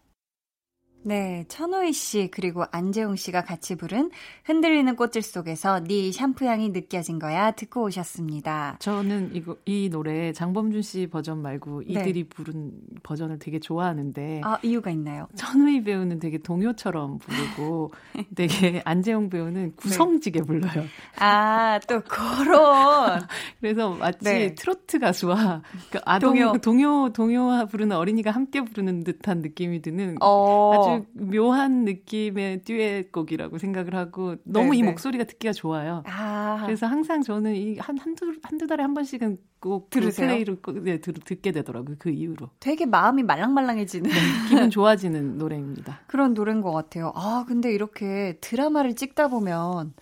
[1.04, 4.10] 네, 천호희 씨 그리고 안재웅 씨가 같이 부른
[4.44, 8.76] 흔들리는 꽃들 속에서 네 샴푸 향이 느껴진 거야 듣고 오셨습니다.
[8.78, 11.92] 저는 이거 이 노래 장범준 씨 버전 말고 네.
[11.92, 12.28] 이들이 네.
[12.28, 15.28] 부른 버전을 되게 좋아하는데 아 이유가 있나요?
[15.36, 17.92] 천호희 배우는 되게 동요처럼 부르고
[18.34, 20.46] 되게 안재웅 배우는 구성지게 네.
[20.46, 20.84] 불러요.
[21.18, 23.20] 아 또 그런
[23.60, 24.54] 그래서 마치 네.
[24.54, 30.72] 트로트 가수와 그 아동 동요 동요 동요 부르는 어린이가 함께 부르는 듯한 느낌이 드는 어.
[30.74, 34.76] 아주 아주 묘한 느낌의 듀엣곡이라고 생각을 하고 너무 네네.
[34.78, 36.02] 이 목소리가 듣기가 좋아요.
[36.06, 36.62] 아.
[36.66, 40.26] 그래서 항상 저는 이 한 한두 한두 달에 한 번씩은 꼭그 들으세요?
[40.28, 41.96] 플레이를 꼭, 네, 들, 듣게 되더라고요.
[41.98, 42.50] 그 이후로.
[42.60, 44.16] 되게 마음이 말랑말랑해지는 네,
[44.48, 46.00] 기분 좋아지는 노래입니다.
[46.08, 47.12] 그런 노래인 것 같아요.
[47.14, 49.94] 아 근데 이렇게 드라마를 찍다 보면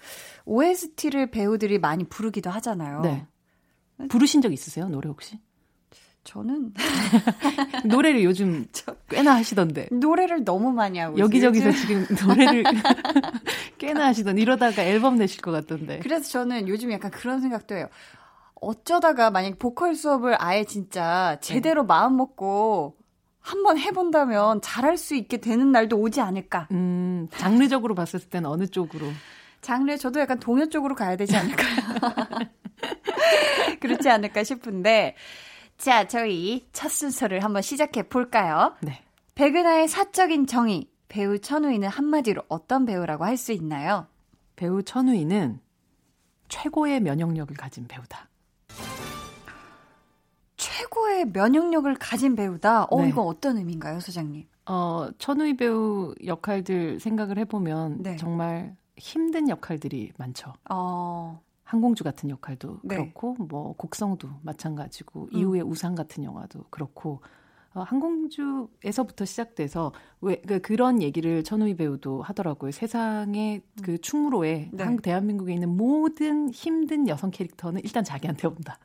[0.46, 3.00] OST를 배우들이 많이 부르기도 하잖아요.
[3.02, 3.26] 네.
[4.08, 4.88] 부르신 적 있으세요?
[4.88, 5.38] 노래 혹시?
[6.30, 6.72] 저는
[7.86, 8.64] 노래를 요즘
[9.10, 9.88] 꽤나 하시던데.
[9.90, 12.62] 노래를 너무 많이 하고 여기저기서 지금 노래를
[13.78, 15.98] 꽤나 하시던 이러다가 앨범 내실 것 같던데.
[15.98, 17.88] 그래서 저는 요즘 약간 그런 생각도 해요.
[18.54, 21.88] 어쩌다가 만약 보컬 수업을 아예 진짜 제대로 네.
[21.88, 22.94] 마음 먹고
[23.40, 26.68] 한번 해본다면 잘할 수 있게 되는 날도 오지 않을까.
[26.70, 29.08] 음, 장르적으로 봤을 때는 어느 쪽으로?
[29.62, 31.76] 장르 저도 약간 동요 쪽으로 가야 되지 않을까요?
[33.80, 35.16] 그렇지 않을까 싶은데
[35.80, 38.74] 자, 저희 첫 순서를 한번 시작해 볼까요?
[38.82, 39.02] 네.
[39.34, 40.90] 백은하의 사적인 정의.
[41.08, 44.06] 배우 천우희는 한마디로 어떤 배우라고 할 수 있나요?
[44.56, 45.58] 배우 천우희는
[46.48, 48.28] 최고의 면역력을 가진 배우다.
[50.56, 52.84] 최고의 면역력을 가진 배우다.
[52.90, 53.08] 어, 네.
[53.08, 54.46] 이거 어떤 의미인가요, 소장님?
[54.66, 58.16] 어, 천우희 배우 역할들 생각을 해보면 네.
[58.16, 60.52] 정말 힘든 역할들이 많죠.
[60.70, 61.40] 어.
[61.70, 62.96] 항공주 같은 역할도 네.
[62.96, 65.38] 그렇고, 뭐, 곡성도 마찬가지고, 음.
[65.38, 67.20] 이후에 우상 같은 영화도 그렇고,
[67.74, 72.72] 어, 항공주에서부터 시작돼서 왜 그, 그런 얘기를 천우희 배우도 하더라고요.
[72.72, 73.82] 세상의 음.
[73.84, 74.82] 그 충무로에 네.
[74.82, 78.76] 한 대한민국에 있는 모든 힘든 여성 캐릭터는 일단 자기한테 온다.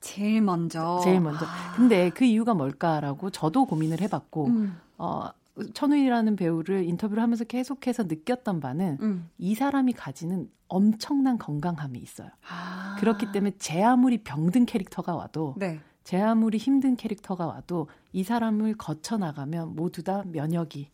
[0.00, 1.00] 제일 먼저.
[1.04, 1.44] 제일 먼저.
[1.44, 1.76] 아.
[1.76, 4.76] 근데 그 이유가 뭘까라고 저도 고민을 해봤고, 음.
[4.98, 5.28] 어,
[5.74, 9.30] 천우희라는 배우를 인터뷰를 하면서 계속해서 느꼈던 바는 음.
[9.38, 12.28] 이 사람이 가지는 엄청난 건강함이 있어요.
[12.48, 12.96] 아.
[12.98, 15.80] 그렇기 때문에 제 아무리 병든 캐릭터가 와도 네.
[16.04, 20.90] 제 아무리 힘든 캐릭터가 와도 이 사람을 거쳐 나가면 모두 다 면역이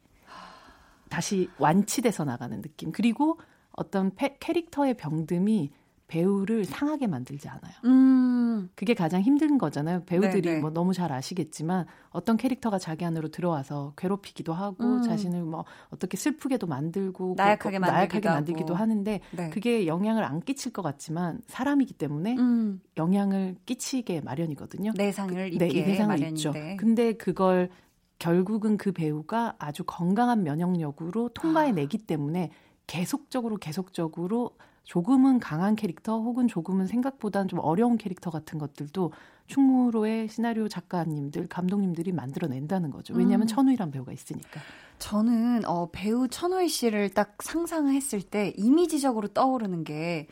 [1.09, 2.93] 다시 완치돼서 나가는 느낌.
[2.93, 3.39] 그리고
[3.73, 5.71] 어떤 패, 캐릭터의 병듦이
[6.07, 7.73] 배우를 상하게 만들지 않아요.
[7.85, 8.69] 음.
[8.75, 10.05] 그게 가장 힘든 거잖아요.
[10.07, 10.61] 배우들이 네네.
[10.61, 15.03] 뭐 너무 잘 아시겠지만 어떤 캐릭터가 자기 안으로 들어와서 괴롭히기도 하고 음.
[15.03, 19.51] 자신을 뭐 어떻게 슬프게도 만들고 나약하게, 그, 나약하게 만들기도 하는데 네.
[19.51, 22.81] 그게 영향을 안 끼칠 것 같지만 사람이기 때문에 음.
[22.97, 24.93] 영향을 끼치게 마련이거든요.
[24.97, 26.39] 내상을 그, 입게 네, 내상을 마련인데.
[26.39, 26.53] 있죠.
[26.79, 27.69] 근데 그걸
[28.19, 32.07] 결국은 그 배우가 아주 건강한 면역력으로 통과해내기 아.
[32.07, 32.51] 때문에
[32.87, 34.53] 계속적으로 계속적으로
[34.87, 39.13] 조금은 강한 캐릭터 혹은 조금은 생각보다는 좀 어려운 캐릭터 같은 것들도
[39.49, 43.13] 충무로의 시나리오 작가님들, 감독님들이 만들어낸다는 거죠.
[43.15, 43.47] 왜냐하면 음.
[43.47, 44.61] 천우희란 배우가 있으니까.
[44.99, 50.29] 저는 어, 배우 천우희 씨를 딱 상상했을 때 이미지적으로 떠오르는 게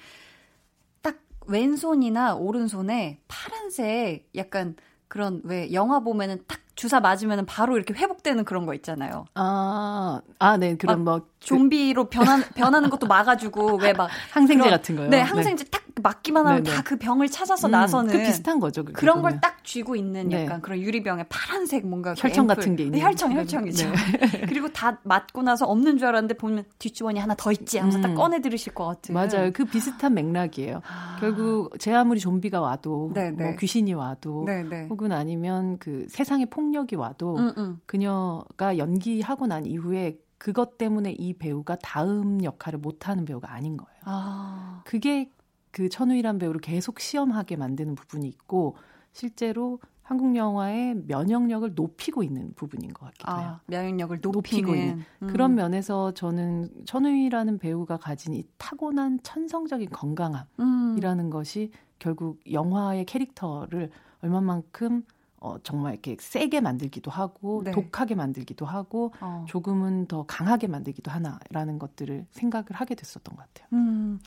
[1.02, 4.74] 딱 왼손이나 오른손에 파란색 약간
[5.08, 9.26] 그런 왜 영화 보면은 딱 주사 맞으면 바로 이렇게 회복되는 그런 거 있잖아요.
[9.34, 10.76] 아, 아, 네.
[10.76, 11.26] 그런 뭐.
[11.40, 14.08] 좀비로 변한, 변하는 것도 막아주고, 왜 막.
[14.32, 15.08] 항생제 그런, 같은 거요?
[15.08, 15.70] 네, 항생제 네.
[15.70, 18.12] 딱 맞기만 하면 다 그 병을 찾아서 음, 나서는.
[18.12, 18.84] 그 비슷한 거죠.
[18.84, 20.44] 그런 걸 딱 쥐고 있는 네.
[20.44, 22.14] 약간 그런 유리병에 파란색 뭔가.
[22.14, 22.98] 그 혈청 그 같은 게 있는.
[22.98, 23.90] 네, 혈청, 혈청이죠.
[23.90, 23.96] 네.
[24.48, 28.02] 그리고 다 맞고 나서 없는 줄 알았는데 보면 뒷주머니 하나 더 있지 하면서 음.
[28.02, 29.14] 딱 꺼내 들으실 것 같은.
[29.14, 29.50] 맞아요.
[29.52, 30.82] 그 비슷한 맥락이에요.
[30.86, 31.16] 아.
[31.20, 33.56] 결국 제 아무리 좀비가 와도, 네, 뭐 네.
[33.58, 34.46] 귀신이 와도,
[34.90, 37.80] 혹은 아니면 그 세상의 폭력이 와도, 음, 음.
[37.86, 44.00] 그녀가 연기하고 난 이후에 그것 때문에 이 배우가 다음 역할을 못하는 배우가 아닌 거예요.
[44.04, 44.82] 아.
[44.84, 45.30] 그게
[45.74, 48.76] 그 천우희란 배우를 계속 시험하게 만드는 부분이 있고
[49.12, 53.60] 실제로 한국 영화의 면역력을 높이고 있는 부분인 것 같기도 아, 해요.
[53.66, 54.62] 면역력을 높이는.
[54.62, 55.26] 높이고 있는 음.
[55.26, 61.30] 그런 면에서 저는 천우희라는 배우가 가진 이 타고난 천성적인 건강함이라는 음.
[61.30, 63.90] 것이 결국 영화의 캐릭터를
[64.22, 65.02] 얼마만큼
[65.40, 67.72] 어, 정말 이렇게 세게 만들기도 하고 네.
[67.72, 69.44] 독하게 만들기도 하고 어.
[69.48, 73.68] 조금은 더 강하게 만들기도 하나라는 것들을 생각을 하게 됐었던 것 같아요.
[73.72, 74.20] 음.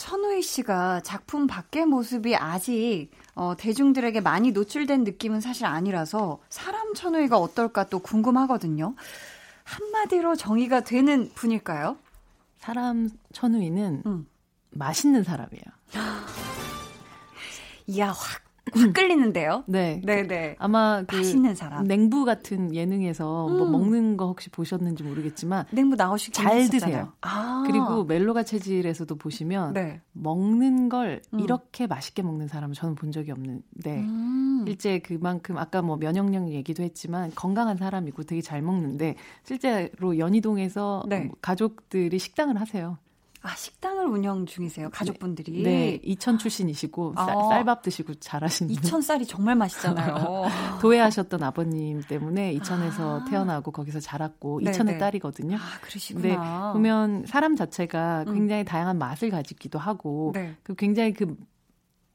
[0.00, 7.36] 천우희 씨가 작품 밖의 모습이 아직 어, 대중들에게 많이 노출된 느낌은 사실 아니라서 사람 천우희가
[7.36, 8.94] 어떨까 또 궁금하거든요.
[9.64, 11.98] 한마디로 정의가 되는 분일까요?
[12.56, 14.26] 사람 천우희는 음.
[14.70, 15.64] 맛있는 사람이에요.
[17.86, 19.64] 이야 확 확 끌리는데요.
[19.66, 20.00] 네.
[20.04, 20.56] 네, 네.
[20.58, 21.84] 아마 그 맛있는 사람.
[21.84, 23.58] 냉부 같은 예능에서 뭐 음.
[23.58, 26.70] 뭐 먹는 거 혹시 보셨는지 모르겠지만 냉부 나오시긴 잘 했었잖아요.
[26.70, 27.12] 드세요.
[27.22, 27.64] 아.
[27.66, 30.00] 그리고 멜로가 체질에서도 보시면 네.
[30.12, 31.40] 먹는 걸 음.
[31.40, 34.64] 이렇게 맛있게 먹는 사람은 저는 본 적이 없는데 음.
[34.66, 41.30] 실제 그만큼 아까 뭐 면역력 얘기도 했지만 건강한 사람이고 되게 잘 먹는데 실제로 연희동에서 네.
[41.40, 42.98] 가족들이 식당을 하세요.
[43.42, 44.90] 아, 식당을 운영 중이세요, 네.
[44.92, 45.62] 가족분들이?
[45.62, 48.70] 네, 이천 출신이시고, 아, 쌀, 밥 드시고 잘하시는.
[48.70, 50.44] 이천 쌀이 정말 맛있잖아요.
[50.82, 53.24] 도예하셨던 아버님 때문에 이천에서 아.
[53.24, 54.98] 태어나고 거기서 자랐고, 네, 이천의 네.
[54.98, 55.56] 딸이거든요.
[55.56, 56.22] 아, 그러시구나.
[56.28, 58.34] 네, 보면 사람 자체가 음.
[58.34, 58.66] 굉장히 음.
[58.66, 60.54] 다양한 맛을 가지기도 하고, 네.
[60.62, 61.34] 그 굉장히 그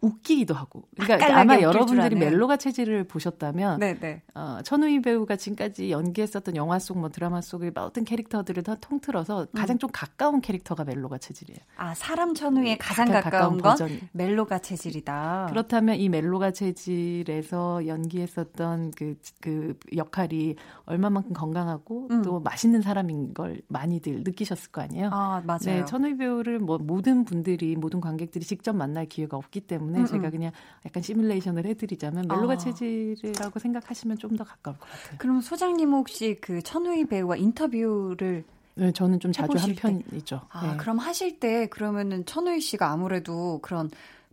[0.01, 0.83] 웃기기도 하고.
[0.95, 3.99] 그러니까 아마 여러분들이 멜로가 체질을 보셨다면 네네.
[3.99, 4.21] 네.
[4.35, 9.75] 어, 천우희 배우가 지금까지 연기했었던 영화 속 뭐 드라마 속의 어떤 캐릭터들을 다 통틀어서 가장
[9.75, 9.79] 음.
[9.79, 11.59] 좀 가까운 캐릭터가 멜로가 체질이에요.
[11.75, 13.99] 아 사람 천우의 네, 가장 가까운, 가까운 건 버전이.
[14.13, 15.47] 멜로가 체질이다.
[15.49, 20.55] 그렇다면 이 멜로가 체질에서 연기했었던 그, 그 역할이
[20.85, 22.21] 얼마만큼 건강하고 음.
[22.21, 25.09] 또 맛있는 사람인 걸 많이들 느끼셨을 거 아니에요.
[25.11, 25.59] 아 맞아요.
[25.65, 29.84] 네, 천우희 배우를 뭐 모든 분들이 모든 관객들이 직접 만날 기회가 없기 때문에.
[29.85, 30.31] 때문에 음, 제가 음.
[30.31, 30.51] 그냥
[30.85, 32.57] 약간 시뮬레이션을 해드리자면 멜로가 아.
[32.57, 35.17] 체질이라고 생각하시면 좀 더 가까울 것 같아요.
[35.17, 38.43] 그럼 소장님 혹시 그 천우희 배우와 인터뷰를
[38.73, 40.41] 네, 저는 좀 자주 한 편이죠.
[40.49, 40.77] 아, 네.
[40.77, 43.89] 그럼 하실 때 그러면은 천우희 씨가 아무래도 그런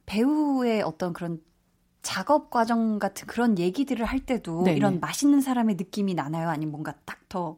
[0.07, 1.41] 배우의 어떤 그런
[2.03, 4.77] 작업 과정 같은 그런 얘기들을 할 때도 네네.
[4.77, 6.49] 이런 맛있는 사람의 느낌이 나나요?
[6.49, 7.57] 아니면 뭔가 딱 더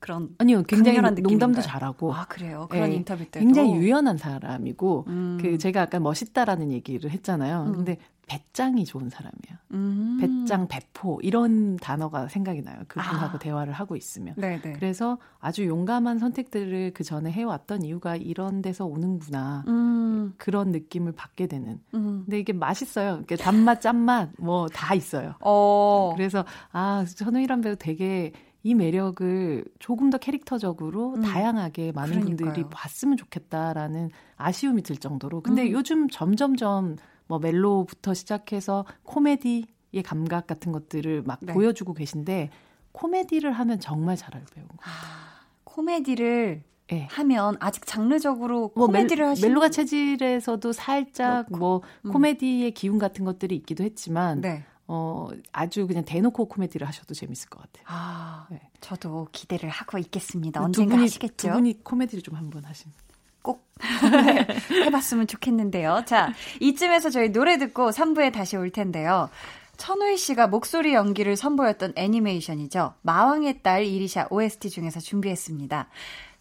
[0.00, 5.38] 그런 아니요 굉장히 농담도 잘하고 아 그래요 그런 네, 인터뷰 때 굉장히 유연한 사람이고 음.
[5.40, 7.72] 그 제가 아까 멋있다라는 얘기를 했잖아요 음.
[7.72, 9.56] 근데 배짱이 좋은 사람이에요.
[9.72, 10.18] 음.
[10.20, 12.80] 배짱, 배포 이런 단어가 생각이 나요.
[12.88, 13.38] 그분하고 아.
[13.38, 14.34] 대화를 하고 있으면.
[14.36, 14.72] 네네.
[14.72, 20.34] 그래서 아주 용감한 선택들을 그 전에 해왔던 이유가 이런 데서 오는구나 음.
[20.38, 21.80] 그런 느낌을 받게 되는.
[21.94, 22.22] 음.
[22.24, 23.20] 근데 이게 맛있어요.
[23.22, 25.34] 이게 단맛, 짠맛 뭐 다 있어요.
[25.40, 26.12] 어.
[26.16, 28.32] 그래서 아 전우희란 배우 되게
[28.66, 31.22] 이 매력을 조금 더 캐릭터적으로 음.
[31.22, 32.36] 다양하게 많은 그러니까요.
[32.36, 35.40] 분들이 봤으면 좋겠다라는 아쉬움이 들 정도로.
[35.40, 35.70] 근데 음.
[35.70, 36.96] 요즘 점점점
[37.28, 41.52] 뭐 멜로부터 시작해서 코미디의 감각 같은 것들을 막 네.
[41.52, 42.50] 보여주고 계신데
[42.90, 44.64] 코미디를 하면 정말 것 같아요.
[44.82, 47.06] 아, 코미디를 네.
[47.12, 51.58] 하면 아직 장르적으로 뭐 코미디를 멜, 하시는 멜로가 체질에서도 살짝 그렇고.
[51.58, 52.10] 뭐 음.
[52.10, 54.64] 코미디의 기운 같은 것들이 있기도 했지만 네.
[54.88, 57.84] 어, 아주 그냥 대놓고 코미디를 하셔도 재밌을 것 같아요.
[57.88, 58.60] 아, 네.
[58.80, 60.62] 저도 기대를 하고 있겠습니다.
[60.62, 61.48] 언젠가 분이, 하시겠죠?
[61.48, 62.94] 두 분이 코미디를 좀 한번 하시면.
[63.42, 63.68] 꼭
[64.70, 66.02] 해봤으면 좋겠는데요.
[66.06, 69.28] 자, 이쯤에서 저희 노래 듣고 3부에 다시 올 텐데요.
[69.76, 72.94] 천우희 씨가 목소리 연기를 선보였던 애니메이션이죠.
[73.02, 75.88] 마왕의 딸 이리샤 OST 중에서 준비했습니다.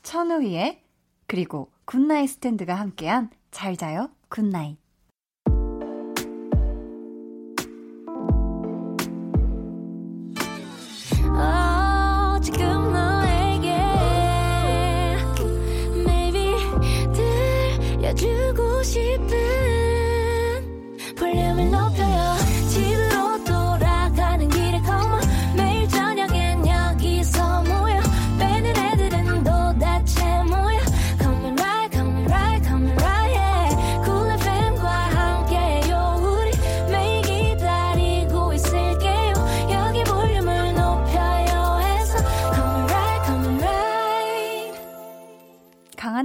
[0.03, 0.81] 천우희의
[1.27, 4.77] 그리고 굿나잇 스탠드가 함께한 잘 자요 good night.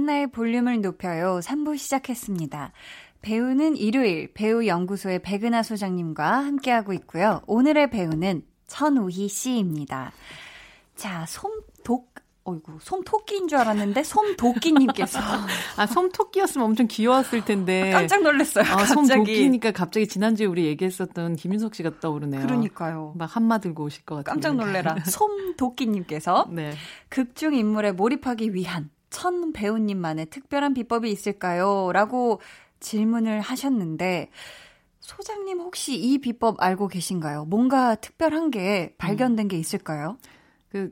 [0.01, 1.39] 강한나의 볼륨을 높여요.
[1.43, 2.71] 3부 시작했습니다.
[3.21, 7.41] 배우는 일요일 배우연구소의 백은하 소장님과 함께하고 있고요.
[7.45, 10.11] 오늘의 배우는 천우희 씨입니다.
[10.95, 15.19] 자, 솜독, 어이구, 솜토끼인 줄 알았는데, 솜도끼님께서.
[15.77, 17.91] 아, 솜토끼였으면 엄청 귀여웠을 텐데.
[17.93, 18.65] 깜짝 놀랐어요.
[18.65, 22.41] 아, 솜도끼니까 갑자기 지난주에 우리 얘기했었던 김윤석 씨가 떠오르네요.
[22.41, 23.13] 그러니까요.
[23.17, 24.33] 막 한마 들고 오실 것 같아요.
[24.33, 24.95] 깜짝 놀래라.
[25.05, 26.47] 솜도끼님께서.
[26.51, 26.73] 네.
[27.09, 31.91] 극중 인물에 몰입하기 위한 천 배우님만의 특별한 비법이 있을까요?
[31.93, 32.41] 라고
[32.79, 34.31] 질문을 하셨는데,
[34.99, 37.45] 소장님 혹시 이 비법 알고 계신가요?
[37.45, 40.17] 뭔가 특별한 게 발견된 게 있을까요?
[40.69, 40.91] 그,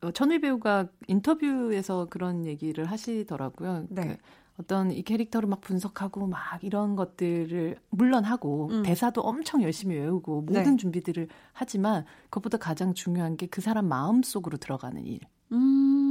[0.00, 3.86] 어, 천희 배우가 인터뷰에서 그런 얘기를 하시더라고요.
[3.90, 4.06] 네.
[4.08, 4.16] 그
[4.60, 8.82] 어떤 이 캐릭터를 막 분석하고 막 이런 것들을 물론 하고 음.
[8.82, 10.76] 대사도 엄청 열심히 외우고 모든 네.
[10.76, 15.20] 준비들을 하지만 그것보다 가장 중요한 게 그 사람 마음 속으로 들어가는 일.
[15.52, 16.07] 음.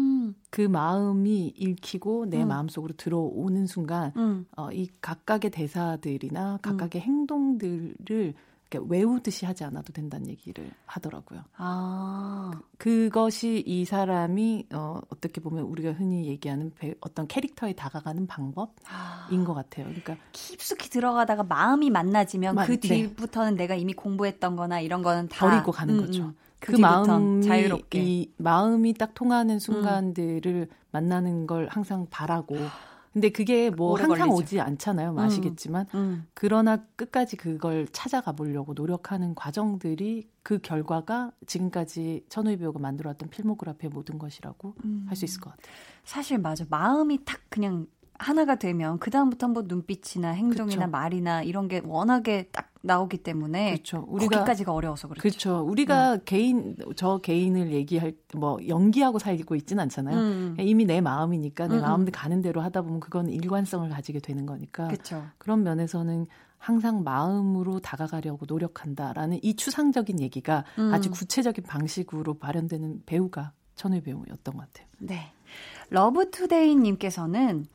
[0.49, 2.47] 그 마음이 읽히고 내 음.
[2.47, 4.45] 마음 속으로 들어오는 순간 음.
[4.55, 7.05] 어, 이 각각의 대사들이나 각각의 음.
[7.05, 8.33] 행동들을
[8.75, 11.41] 외우듯이 하지 않아도 된다는 얘기를 하더라고요.
[11.55, 12.51] 아.
[12.77, 18.73] 그, 것이 이 사람이 어, 어떻게 보면 우리가 흔히 얘기하는 배, 어떤 캐릭터에 다가가는 방법인
[18.89, 19.43] 아.
[19.45, 19.85] 것 같아요.
[19.85, 23.07] 그러니까 깊숙이 들어가다가 마음이 만나지면 마, 그 네.
[23.07, 23.63] 뒤부터는 네.
[23.63, 26.33] 내가 이미 공부했던 거나 이런 거는 다 버리고 가는 음, 거죠.
[26.57, 26.59] 음.
[26.59, 28.03] 그, 그 마음이 자유롭게.
[28.03, 30.75] 이 마음이 딱 통하는 순간들을 음.
[30.91, 32.57] 만나는 걸 항상 바라고
[33.13, 34.35] 근데 그게 뭐 항상 걸리죠.
[34.35, 35.13] 오지 않잖아요.
[35.13, 35.25] 뭐 음.
[35.25, 36.27] 아시겠지만 음.
[36.35, 44.19] 그러나 끝까지 그걸 찾아가 보려고 노력하는 과정들이 그 결과가 지금까지 천우희 배우가 만들어왔던 필모그라피의 모든
[44.19, 45.05] 것이라고 음.
[45.07, 45.73] 할수 있을 것 같아요.
[46.03, 46.65] 사실 맞아.
[46.69, 47.87] 마음이 탁 그냥
[48.19, 50.91] 하나가 되면 그 다음부터 뭐 눈빛이나 행동이나 그쵸.
[50.91, 54.05] 말이나 이런 게 워낙에 딱 나오기 때문에 그렇죠.
[54.07, 55.21] 우리가 거기까지가 어려워서 그렇죠.
[55.21, 55.59] 그렇죠.
[55.61, 56.19] 우리가 음.
[56.25, 60.17] 개인 저 개인을 얘기할 뭐 연기하고 살고 있지는 않잖아요.
[60.17, 60.55] 음.
[60.59, 61.81] 이미 내 마음이니까 내 음.
[61.81, 64.87] 마음대 가는 대로 하다 보면 그건 일관성을 가지게 되는 거니까.
[64.87, 65.23] 그렇죠.
[65.37, 70.93] 그런 면에서는 항상 마음으로 다가가려고 노력한다라는 이 추상적인 얘기가 음.
[70.93, 74.87] 아주 구체적인 방식으로 발현되는 배우가 천의 배우였던 것 같아요.
[74.99, 75.31] 네.
[75.89, 77.67] 러브투데이님께서는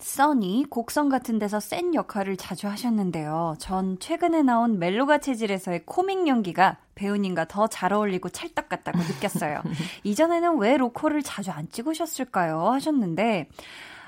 [0.00, 3.56] 써니 곡성 같은 데서 센 역할을 자주 하셨는데요.
[3.58, 9.62] 전 최근에 나온 멜로가 체질에서의 코믹 연기가 배우님과 더 잘 어울리고 찰떡 같다고 느꼈어요.
[10.04, 12.70] 이전에는 왜 로코를 자주 안 찍으셨을까요?
[12.70, 13.48] 하셨는데,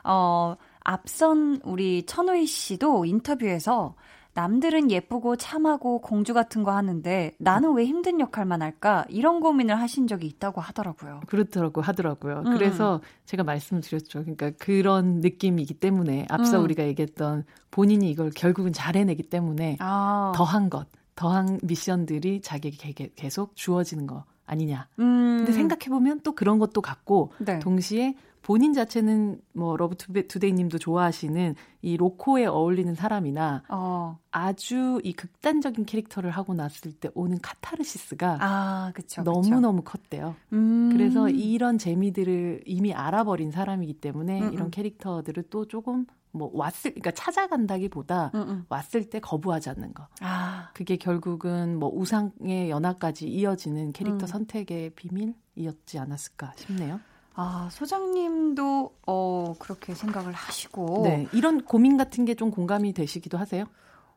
[0.05, 3.95] 어, 앞선 우리 천우희 씨도 인터뷰에서
[4.35, 9.05] 남들은 예쁘고 참하고 공주 같은 거 하는데 나는 왜 힘든 역할만 할까?
[9.09, 11.21] 이런 고민을 하신 적이 있다고 하더라고요.
[11.27, 12.43] 그렇더라고 하더라고요.
[12.47, 12.53] 음.
[12.57, 14.21] 그래서 제가 말씀드렸죠.
[14.21, 16.65] 그러니까 그런 느낌이기 때문에 앞서 음.
[16.65, 20.33] 우리가 얘기했던 본인이 이걸 결국은 잘 해내기 때문에 아.
[20.35, 24.89] 더한 것, 더한 미션들이 자기에게 계속 주어지는 거 아니냐.
[24.99, 25.39] 음.
[25.39, 27.59] 근데 생각해 보면 또 그런 것도 같고 네.
[27.59, 34.19] 동시에 본인 자체는 뭐 러브 투데이 님도 좋아하시는 이 로코에 어울리는 사람이나 어.
[34.31, 39.93] 아주 이 극단적인 캐릭터를 하고 났을 때 오는 카타르시스가 아, 그쵸, 너무너무 그쵸.
[39.93, 40.37] 컸대요.
[40.53, 40.91] 음.
[40.93, 44.53] 그래서 이런 재미들을 이미 알아버린 사람이기 때문에 음음.
[44.53, 48.65] 이런 캐릭터들을 또 조금 뭐 왔을 그러니까 찾아간다기보다 음음.
[48.69, 50.09] 왔을 때 거부하지 않는 거.
[50.21, 50.71] 아.
[50.75, 54.27] 그게 결국은 뭐 우상의 연하까지 이어지는 캐릭터 음.
[54.27, 57.01] 선택의 비밀이었지 않았을까 싶네요.
[57.35, 63.65] 아, 소장님도 어 그렇게 생각을 하시고 네, 이런 고민 같은 게 좀 공감이 되시기도 하세요?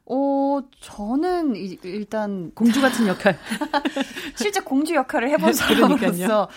[0.07, 3.37] 어, 저는 일단 공주 같은 역할.
[4.35, 6.49] 실제 공주 역할을 해본 사람으로서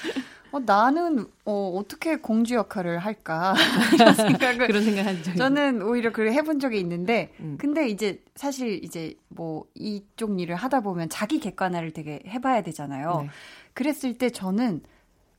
[0.50, 3.54] 어, 나는 어, 어떻게 공주 역할을 할까
[3.94, 7.56] 이런 생각을 그런 생각한 적이 저는 오히려 그걸 해본 적이 있는데 음.
[7.60, 13.20] 근데 이제 사실 이제 뭐 이쪽 일을 하다 보면 자기 객관화를 되게 해봐야 되잖아요.
[13.22, 13.30] 네.
[13.74, 14.82] 그랬을 때 저는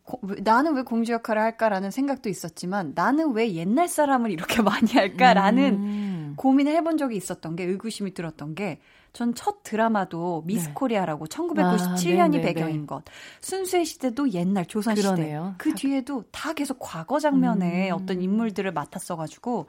[0.09, 5.73] 고, 나는 왜 공주 역할을 할까라는 생각도 있었지만 나는 왜 옛날 사람을 이렇게 많이 할까라는
[5.73, 6.33] 음.
[6.35, 8.79] 고민을 해본 적이 있었던 게 의구심이 들었던 게
[9.13, 10.73] 전 첫 드라마도 미스 네.
[10.73, 13.03] 코리아라고 1997년이 아, 배경인 것.
[13.41, 15.39] 순수의 시대도 옛날 조선 시대.
[15.57, 17.95] 그 뒤에도 다 계속 과거 장면에 음.
[17.95, 19.67] 어떤 인물들을 맡았어 가지고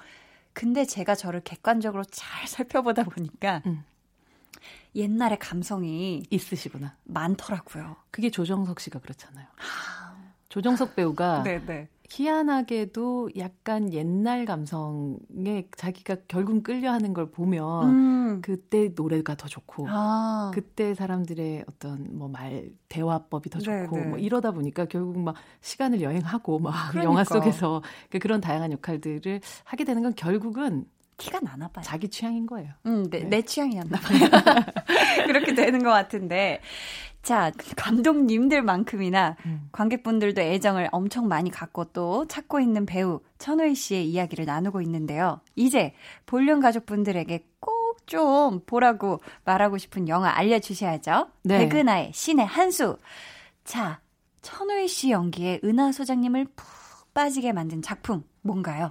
[0.52, 3.84] 근데 제가 저를 객관적으로 잘 살펴보다 보니까 음.
[4.94, 6.96] 옛날의 감성이 있으시구나.
[7.04, 7.96] 많더라고요.
[8.10, 9.46] 그게 조정석 씨가 그렇잖아요.
[10.50, 11.64] 조정석 배우가 네네.
[11.66, 11.88] 네.
[12.12, 18.40] 희한하게도 약간 옛날 감성에 자기가 결국 끌려하는 걸 보면 음.
[18.42, 20.50] 그때 노래가 더 좋고 아.
[20.52, 24.08] 그때 사람들의 어떤 뭐 말 대화법이 더 좋고 네네.
[24.08, 24.22] 뭐 네.
[24.24, 27.04] 이러다 보니까 결국 막 시간을 여행하고 막 그러니까.
[27.04, 27.80] 영화 속에서
[28.10, 30.86] 그 그런 다양한 역할들을 하게 되는 건 결국은
[31.20, 31.84] 티가 나나 봐요.
[31.84, 32.72] 자기 취향인 거예요.
[32.86, 33.28] 음, 네, 네.
[33.28, 34.18] 내 취향이었나 봐요.
[35.26, 36.60] 그렇게 되는 것 같은데.
[37.22, 39.68] 자, 감독님들만큼이나 음.
[39.72, 45.40] 관객분들도 애정을 엄청 많이 갖고 또 찾고 있는 배우 천우희 씨의 이야기를 나누고 있는데요.
[45.54, 45.92] 이제
[46.24, 51.28] 볼륨 가족분들에게 꼭 좀 보라고 말하고 싶은 영화 알려주셔야죠.
[51.44, 51.58] 네.
[51.58, 52.98] 백은하의 신의 한수.
[53.64, 54.00] 자,
[54.42, 58.90] 천우희 씨 연기에 은하 소장님을 푹 빠지게 만든 작품 뭔가요?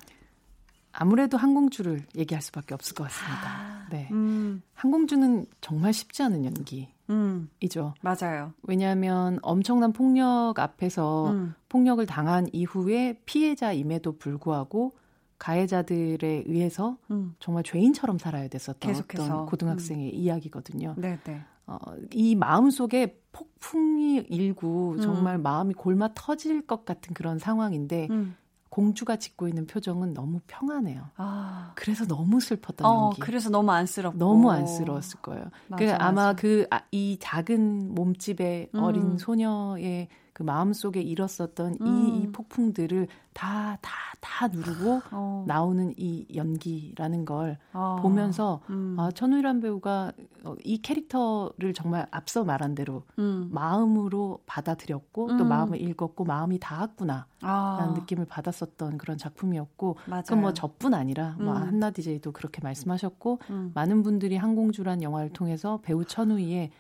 [1.00, 3.48] 아무래도 항공주를 얘기할 수밖에 없을 것 같습니다.
[3.48, 4.10] 아, 네.
[4.12, 4.62] 음.
[4.74, 6.90] 항공주는 정말 쉽지 않은 연기.
[7.10, 7.94] 음, 이죠.
[8.02, 8.52] 맞아요.
[8.64, 11.56] 왜냐하면 엄청난 폭력 앞에서 음.
[11.70, 14.92] 폭력을 당한 이후에 피해자임에도 불구하고
[15.38, 17.34] 가해자들에 의해서 음.
[17.40, 19.24] 정말 죄인처럼 살아야 됐었던 계속해서.
[19.24, 20.16] 어떤 고등학생의 음.
[20.16, 20.96] 이야기거든요.
[20.98, 21.42] 네, 네.
[21.66, 21.78] 어,
[22.12, 25.44] 이 마음 속에 폭풍이 일고 정말 음.
[25.44, 28.36] 마음이 골마 터질 것 같은 그런 상황인데 음.
[28.70, 31.10] 공주가 짓고 있는 표정은 너무 평안해요.
[31.18, 31.72] 아.
[31.76, 33.20] 그래서 너무 슬펐던 어, 연기.
[33.20, 34.18] 그래서 너무 안쓰럽고.
[34.18, 35.46] 너무 안쓰러웠을 거예요.
[35.68, 36.82] 맞아, 그 아마 그이 아,
[37.20, 38.80] 작은 몸집의 음.
[38.80, 40.08] 어린 소녀의
[40.40, 41.86] 그 마음속에 일었었던 음.
[41.86, 42.32] 이, 이 음.
[42.32, 45.44] 폭풍들을 다, 다, 다 누르고 어.
[45.46, 47.98] 나오는 이 연기라는 걸 어.
[48.02, 48.96] 보면서 음.
[48.98, 50.14] 아, 천우희란 배우가
[50.46, 53.50] 어, 이 캐릭터를 정말 앞서 말한 대로 음.
[53.52, 55.50] 마음으로 받아들였고 또 음.
[55.50, 57.78] 마음을 읽었고 마음이 닿았구나 아.
[57.82, 61.62] 라는 느낌을 받았었던 그런 작품이었고 그건 뭐 저뿐 아니라 뭐 음.
[61.64, 63.40] 한나 디제이도 그렇게 말씀하셨고
[63.74, 66.72] 많은 분들이 항공주란 영화를 통해서 배우 천우희의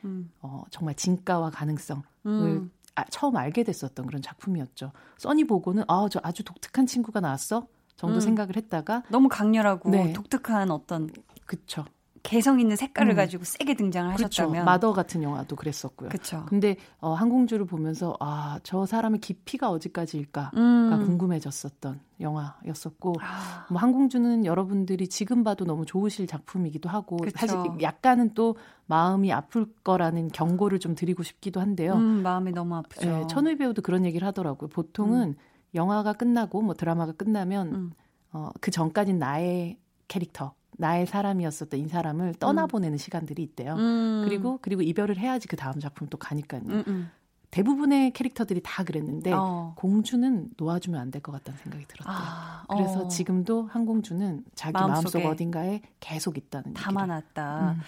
[0.41, 4.91] 어, 정말 진가와 가능성을 아, 처음 알게 됐었던 그런 작품이었죠.
[5.17, 8.21] 써니 보고는 아, 저 아주 독특한 친구가 나왔어 정도 음.
[8.21, 10.13] 생각을 했다가 너무 강렬하고 네.
[10.13, 11.09] 독특한 어떤
[11.45, 11.85] 그쵸.
[12.23, 13.15] 개성 있는 색깔을 음.
[13.15, 14.43] 가지고 세게 등장을 그렇죠.
[14.43, 16.09] 하셨다면 마더 같은 영화도 그랬었고요.
[16.09, 16.45] 그렇죠.
[16.47, 21.05] 근데 어, 항공주를 보면서 아, 저 사람의 깊이가 어디까지일까가 음.
[21.05, 23.65] 궁금해졌었던 영화였었고 아.
[23.69, 27.37] 뭐 항공주는 여러분들이 지금 봐도 너무 좋으실 작품이기도 하고 그쵸.
[27.37, 28.55] 사실 약간은 또
[28.87, 31.93] 마음이 아플 거라는 경고를 좀 드리고 싶기도 한데요.
[31.93, 33.09] 음, 마음이 너무 아프죠.
[33.09, 34.69] 네, 천우희 배우도 그런 얘기를 하더라고요.
[34.69, 35.35] 보통은 음.
[35.75, 37.91] 영화가 끝나고 뭐 드라마가 끝나면 음.
[38.31, 42.97] 어, 그 전까진 나의 캐릭터 나의 사람이었었던 이 사람을 떠나보내는 음.
[42.97, 43.75] 시간들이 있대요.
[43.75, 44.21] 음.
[44.25, 46.61] 그리고 그리고 이별을 해야지 그 다음 작품 또 가니까요.
[46.65, 47.11] 음, 음.
[47.51, 49.73] 대부분의 캐릭터들이 다 그랬는데 어.
[49.75, 52.15] 공주는 놓아주면 안 될 것 같다는 생각이 들었대요.
[52.15, 52.75] 아, 어.
[52.75, 57.71] 그래서 지금도 한공주는 자기 마음속 어딘가에 계속 있다는 담아놨다.
[57.75, 57.81] 음.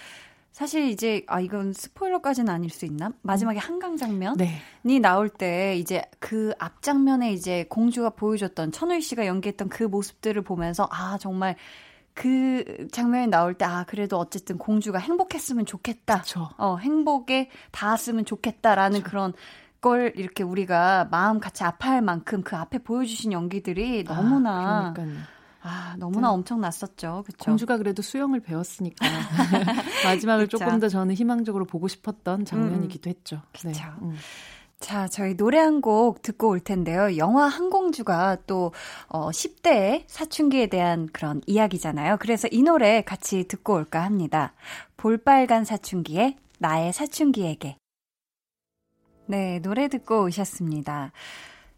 [0.51, 3.13] 사실 이제 아 이건 스포일러까지는 아닐 수 있나?
[3.21, 3.61] 마지막에 음.
[3.61, 4.35] 한강 장면이
[4.83, 4.99] 네.
[4.99, 10.89] 나올 때 이제 그 앞 장면에 이제 공주가 보여줬던 천우희 씨가 연기했던 그 모습들을 보면서
[10.91, 11.55] 아 정말
[12.13, 16.21] 그 장면이 나올 때, 아, 그래도 어쨌든 공주가 행복했으면 좋겠다.
[16.21, 16.49] 그쵸.
[16.57, 19.09] 어, 행복에 닿았으면 좋겠다라는 그쵸.
[19.09, 19.33] 그런
[19.81, 24.51] 걸 이렇게 우리가 마음 같이 아파할 만큼 그 앞에 보여주신 연기들이 아, 너무나.
[24.51, 24.93] 아,
[25.63, 27.23] 아, 너무나 엄청났었죠.
[27.25, 27.45] 그쵸?
[27.45, 29.05] 공주가 그래도 수영을 배웠으니까
[30.05, 33.11] 마지막을 조금 더 저는 희망적으로 보고 싶었던 장면이기도 음.
[33.11, 33.41] 했죠.
[33.53, 33.83] 그렇죠.
[33.83, 33.91] 네.
[34.01, 34.15] 음.
[34.81, 37.15] 자, 저희 노래 한 곡 듣고 올 텐데요.
[37.17, 38.73] 영화 항공주가 또,
[39.07, 42.17] 어, 10대의 사춘기에 대한 그런 이야기잖아요.
[42.19, 44.53] 그래서 이 노래 같이 듣고 올까 합니다.
[44.97, 47.77] 볼빨간 사춘기의 나의 사춘기에게.
[49.27, 51.11] 네, 노래 듣고 오셨습니다.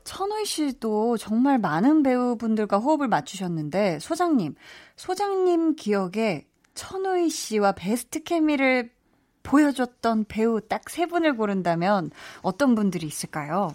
[0.06, 4.56] 천우희 씨도 정말 많은 배우분들과 호흡을 맞추셨는데, 소장님,
[4.95, 8.92] 소장님 기억에 천우희 씨와 베스트 케미를
[9.43, 13.73] 보여줬던 배우 딱 세 분을 고른다면 어떤 분들이 있을까요?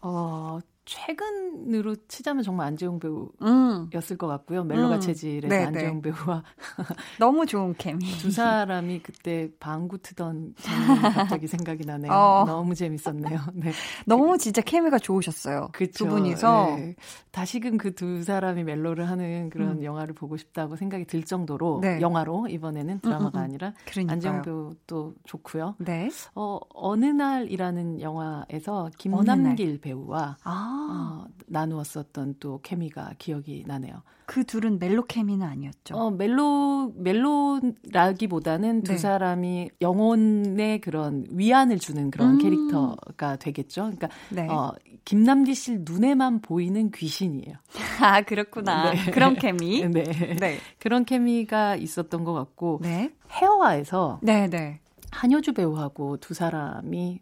[0.00, 4.18] 어, 최근으로 치자면 정말 안재용 배우였을 음.
[4.18, 4.64] 것 같고요.
[4.64, 5.00] 멜로가 음.
[5.00, 5.66] 체질에서 네, 네.
[5.66, 6.42] 안재용 배우와
[7.18, 8.04] 너무 좋은 케미.
[8.18, 12.12] 두 사람이 그때 방구 트던 장면이 갑자기 생각이 나네요.
[12.12, 12.44] 어.
[12.46, 13.40] 너무 재밌었네요.
[13.54, 13.72] 네.
[14.04, 15.68] 너무 진짜 케미가 좋으셨어요.
[15.72, 16.04] 그쵸.
[16.04, 16.96] 두 분이서 네.
[17.30, 19.84] 다시금 그 두 사람이 멜로를 하는 그런 음.
[19.84, 22.00] 영화를 보고 싶다고 생각이 들 정도로 네.
[22.00, 23.44] 영화로 이번에는 드라마가 음, 음, 음.
[23.44, 24.12] 아니라 그러니까요.
[24.14, 25.76] 안재용 배우도 좋고요.
[25.78, 26.10] 네.
[26.34, 30.73] 어 어느 날이라는 영화에서 김남길 배우와 아.
[30.90, 34.02] 어, 나누었었던 또 케미가 기억이 나네요.
[34.26, 35.94] 그 둘은 멜로 케미는 아니었죠.
[35.94, 38.98] 어, 멜로 멜로라기보다는 두 네.
[38.98, 42.38] 사람이 영혼의 그런 위안을 주는 그런 음.
[42.38, 43.82] 캐릭터가 되겠죠.
[43.82, 44.48] 그러니까 네.
[44.48, 44.72] 어,
[45.04, 47.54] 김남기 씨 눈에만 보이는 귀신이에요.
[48.00, 48.92] 아 그렇구나.
[48.92, 49.10] 네.
[49.10, 49.84] 그런 케미.
[49.88, 50.04] 네.
[50.40, 50.58] 네.
[50.78, 53.12] 그런 케미가 있었던 것 같고 네.
[53.30, 54.80] 헤어와에서 네, 네.
[55.14, 57.20] 한효주 배우하고 두 사람이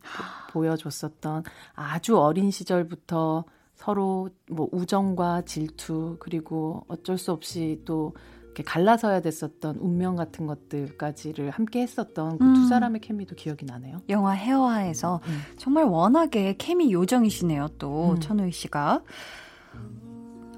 [0.50, 8.14] 보여줬었던 아주 어린 시절부터 서로 뭐 우정과 질투 그리고 어쩔 수 없이 또
[8.46, 12.68] 이렇게 갈라서야 됐었던 운명 같은 것들까지를 함께 했었던 그두 음.
[12.68, 14.02] 사람의 케미도 기억이 나네요.
[14.10, 15.40] 영화 헤어화에서 음.
[15.56, 17.68] 정말 워낙에 케미 요정이시네요.
[17.78, 18.20] 또 음.
[18.20, 19.02] 천우희 씨가.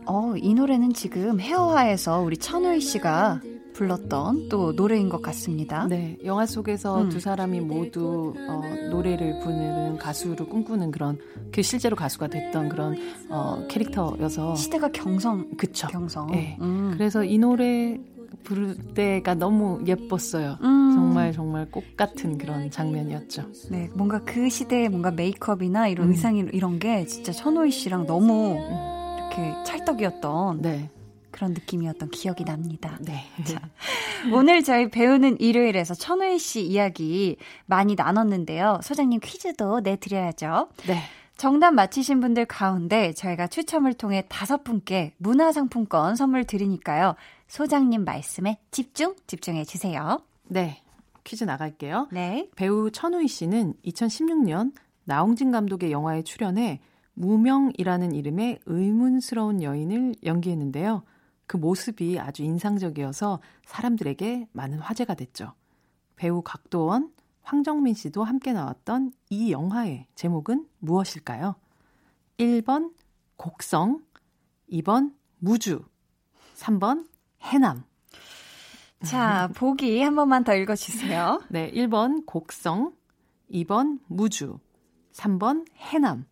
[0.07, 3.41] 어, 이 노래는 지금 헤어화에서 우리 천우희 씨가
[3.75, 5.87] 불렀던 또 노래인 것 같습니다.
[5.87, 7.09] 네, 영화 속에서 음.
[7.11, 11.19] 두 사람이 모두 어, 노래를 부르는 가수를 꿈꾸는 그런
[11.53, 12.97] 그 실제로 가수가 됐던 그런
[13.29, 15.89] 어, 캐릭터여서 시대가 경성, 그쵸?
[15.89, 16.29] 경성.
[16.31, 16.93] 네, 음.
[16.97, 18.01] 그래서 이 노래
[18.43, 20.59] 부를 때가 너무 예뻤어요.
[20.63, 20.93] 음.
[20.95, 23.45] 정말 정말 꽃 같은 그런 장면이었죠.
[23.71, 26.13] 네, 뭔가 그 시대의 뭔가 메이크업이나 이런 음.
[26.13, 29.19] 의상 이런 게 진짜 천호희 씨랑 너무 음.
[29.19, 30.63] 이렇게 찰떡이었던.
[30.63, 30.91] 네.
[31.35, 32.97] 그런 느낌이었던 기억이 납니다.
[33.01, 33.25] 네.
[33.43, 33.61] 자,
[34.33, 38.79] 오늘 저희 배우는 일요일에서 천우희 씨 이야기 많이 나눴는데요.
[38.85, 40.69] 소장님 퀴즈도 내드려야죠.
[40.87, 41.03] 네.
[41.37, 47.17] 정답 맞히신 분들 가운데 저희가 추첨을 통해 다섯 분께 문화상품권 선물 드리니까요.
[47.49, 50.21] 소장님 말씀에 집중, 집중해 주세요.
[50.45, 50.83] 네.
[51.25, 52.07] 퀴즈 나갈게요.
[52.13, 52.49] 네.
[52.55, 54.73] 배우 천우희 씨는 2016년
[55.03, 56.81] 나홍진 감독의 영화에 출연해
[57.15, 61.03] 무명이라는 이름의 의문스러운 여인을 연기했는데요.
[61.55, 65.53] 그 모습이 아주 인상적이어서 사람들에게 많은 화제가 됐죠.
[66.17, 71.55] 배우 각도원, 황정민 씨도 함께 나왔던 이 영화의 제목은 무엇일까요?
[72.39, 72.93] 1번
[73.37, 74.03] 곡성,
[74.73, 75.85] 2번 무주,
[76.57, 77.07] 3번
[77.41, 77.85] 해남.
[79.05, 81.41] 자, 보기 한 번만 더 읽어주세요.
[81.51, 82.97] 네, 1번 곡성,
[83.53, 84.59] 2번 무주,
[85.13, 86.27] 3번 해남.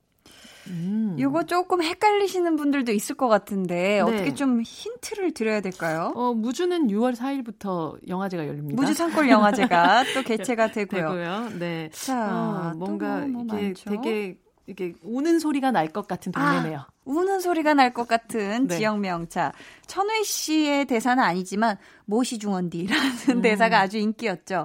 [0.72, 1.16] 음.
[1.18, 4.00] 이거 조금 헷갈리시는 분들도 있을 것 같은데 네.
[4.00, 6.12] 어떻게 좀 힌트를 드려야 될까요?
[6.16, 8.80] 어, 무주는 6월 4일부터 영화제가 열립니다.
[8.80, 11.00] 무주 산골 영화제가 또 개최가 되고요.
[11.08, 11.48] 되고요.
[11.58, 11.90] 네.
[11.92, 13.90] 자, 어, 뭔가 뭐 이게 많죠?
[13.90, 16.78] 되게 이게 우는 소리가 날 것 같은 동네네요.
[16.78, 18.76] 아, 우는 소리가 날 것 같은 네.
[18.78, 19.28] 지역명.
[19.28, 19.52] 자,
[19.88, 23.42] 천우희 씨의 대사는 아니지만 모시중원디라는 음.
[23.42, 24.62] 대사가 아주 인기였죠.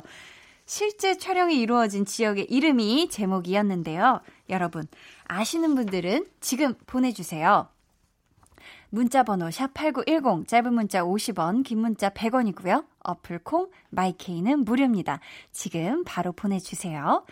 [0.66, 4.22] 실제 촬영이 이루어진 지역의 이름이 제목이었는데요.
[4.50, 4.86] 여러분,
[5.26, 7.68] 아시는 분들은 지금 보내주세요.
[8.90, 12.86] 문자 번호 샵8910 짧은 문자 50원 긴 문자 100원이고요.
[13.04, 15.20] 어플 콩 마이케이는 무료입니다.
[15.52, 17.26] 지금 바로 보내주세요.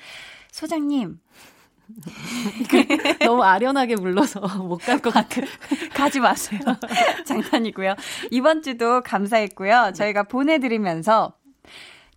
[0.52, 1.20] 소장님
[3.24, 5.42] 너무 아련하게 불러서 못 갈 것 같아.
[5.96, 6.60] 가지 마세요.
[7.26, 7.96] 장난이고요.
[8.32, 9.94] 이번 주도 감사했고요.
[9.96, 11.38] 저희가 보내드리면서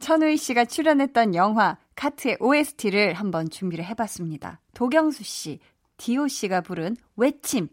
[0.00, 4.60] 천우희 씨가 출연했던 영화 카트의 OST를 한번 준비를 해봤습니다.
[4.72, 5.58] 도경수 씨,
[5.96, 7.68] 디오 씨가 부른 외침.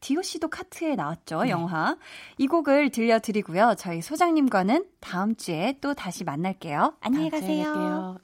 [0.00, 1.50] 디오 씨도 카트에 나왔죠, 네.
[1.50, 1.96] 영화.
[2.36, 3.76] 이 곡을 들려드리고요.
[3.78, 6.98] 저희 소장님과는 다음 주에 또 다시 만날게요.
[7.00, 8.18] 안녕히 가세요.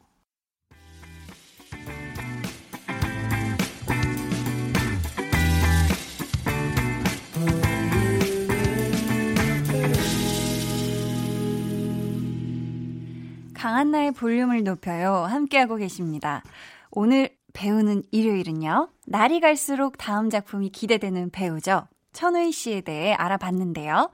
[13.64, 15.14] 강한나의 볼륨을 높여요.
[15.14, 16.42] 함께하고 계십니다.
[16.90, 18.90] 오늘 배우는 일요일은요.
[19.06, 21.88] 날이 갈수록 다음 작품이 기대되는 배우죠.
[22.12, 24.10] 천우희 씨에 대해 알아봤는데요.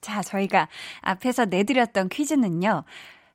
[0.00, 0.68] 자, 저희가
[1.00, 2.84] 앞에서 내드렸던 퀴즈는요.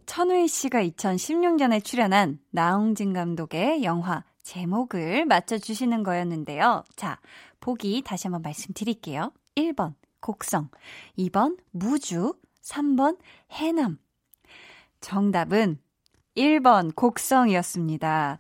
[0.06, 6.86] 천우희 씨가 2016년에 출연한 나홍진 감독의 영화 제목을 맞춰주시는 거였는데요.
[6.96, 7.20] 자,
[7.60, 9.34] 보기 다시 한번 말씀드릴게요.
[9.58, 10.70] 1번, 곡성.
[11.18, 12.36] 2번, 무주.
[12.62, 13.18] 3번,
[13.52, 13.98] 해남.
[15.06, 15.78] 정답은
[16.36, 18.40] 1번, 곡성이었습니다.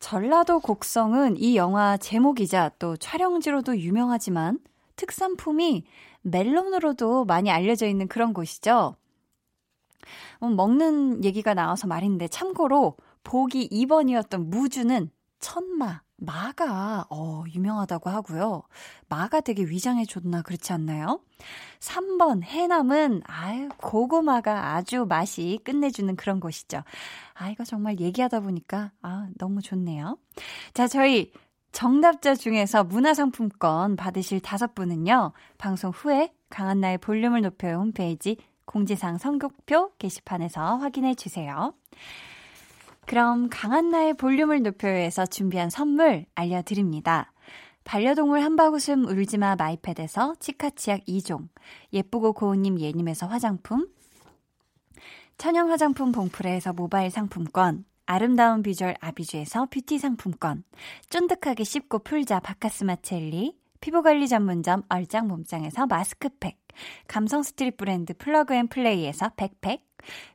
[0.00, 4.58] 전라도 곡성은 이 영화 제목이자 또 촬영지로도 유명하지만
[4.96, 5.84] 특산품이
[6.22, 8.96] 멜론으로도 많이 알려져 있는 그런 곳이죠.
[10.42, 18.62] 음, 먹는 얘기가 나와서 말인데 참고로 보기 2번이었던 무주는 천마, 마가 어, 유명하다고 하고요.
[19.08, 21.20] 마가 되게 위장에 좋나 그렇지 않나요?
[21.80, 26.82] 3번 해남은 아유 고구마가 아주 맛이 끝내주는 그런 곳이죠.
[27.34, 30.16] 아 이거 정말 얘기하다 보니까 아 너무 좋네요.
[30.74, 31.32] 자 저희
[31.72, 35.32] 정답자 중에서 문화상품권 받으실 다섯 분은요.
[35.58, 41.74] 방송 후에 강한나의 볼륨을 높여요 홈페이지 공지사항 선곡표 게시판에서 확인해 주세요.
[43.06, 47.32] 그럼 강한나의 볼륨을 높여요에서 준비한 선물 알려드립니다.
[47.84, 51.48] 반려동물 한바구음 울지마 마이패드에서 치카치약 2종,
[51.92, 53.88] 예쁘고 고운님 예님에서 화장품,
[55.36, 60.62] 천연 화장품 봉프레에서 모바일 상품권, 아름다운 비주얼 아비주에서 뷰티 상품권,
[61.10, 66.56] 쫀득하게 씹고 풀자 박카스맛 젤리, 피부관리 전문점 얼짱 몸짱에서 마스크팩,
[67.06, 69.84] 감성 스트릿 브랜드 플러그 앤 플레이에서 백팩,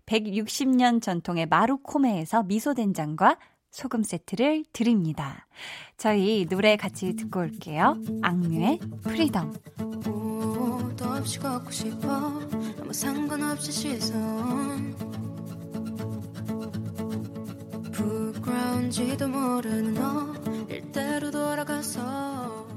[0.06, 3.38] 160년 전통의 마루코메에서 미소된장과
[3.72, 5.48] 소금 세트를 드립니다.
[5.98, 7.98] 저희 노래 같이 듣고 올게요.
[8.22, 9.54] 악뮤의 Freedom.
[11.28, 12.40] 없이 걷고 싶어
[12.80, 14.96] 아무 상관없이 시선
[17.92, 20.34] 부끄러운지도 모르는 너
[20.70, 22.77] 일대로 돌아가서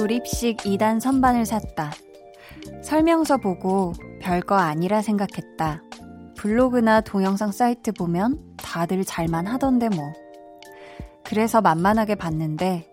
[0.00, 1.92] 조립식 2단 선반을 샀다.
[2.82, 5.82] 설명서 보고 별거 아니라 생각했다.
[6.38, 10.10] 블로그나 동영상 사이트 보면 다들 잘만 하던데 뭐.
[11.22, 12.90] 그래서 만만하게 봤는데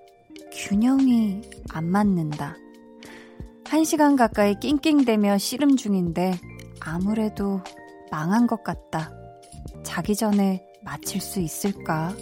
[0.52, 2.58] 균형이 안 맞는다.
[3.70, 6.34] 한 시간 가까이 낑낑대며 씨름 중인데
[6.82, 7.62] 아무래도
[8.12, 9.14] 망한 것 같다.
[9.84, 12.14] 자기 전에 마칠 수 있을까?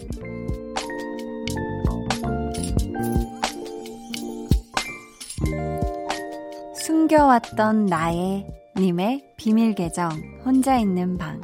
[6.85, 8.45] 숨겨왔던 나의
[8.77, 10.07] 님의 비밀 계정
[10.45, 11.41] 혼자 있는 방.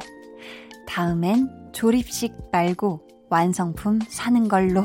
[0.86, 4.84] 다음엔 조립식 말고 완성품 사는 걸로.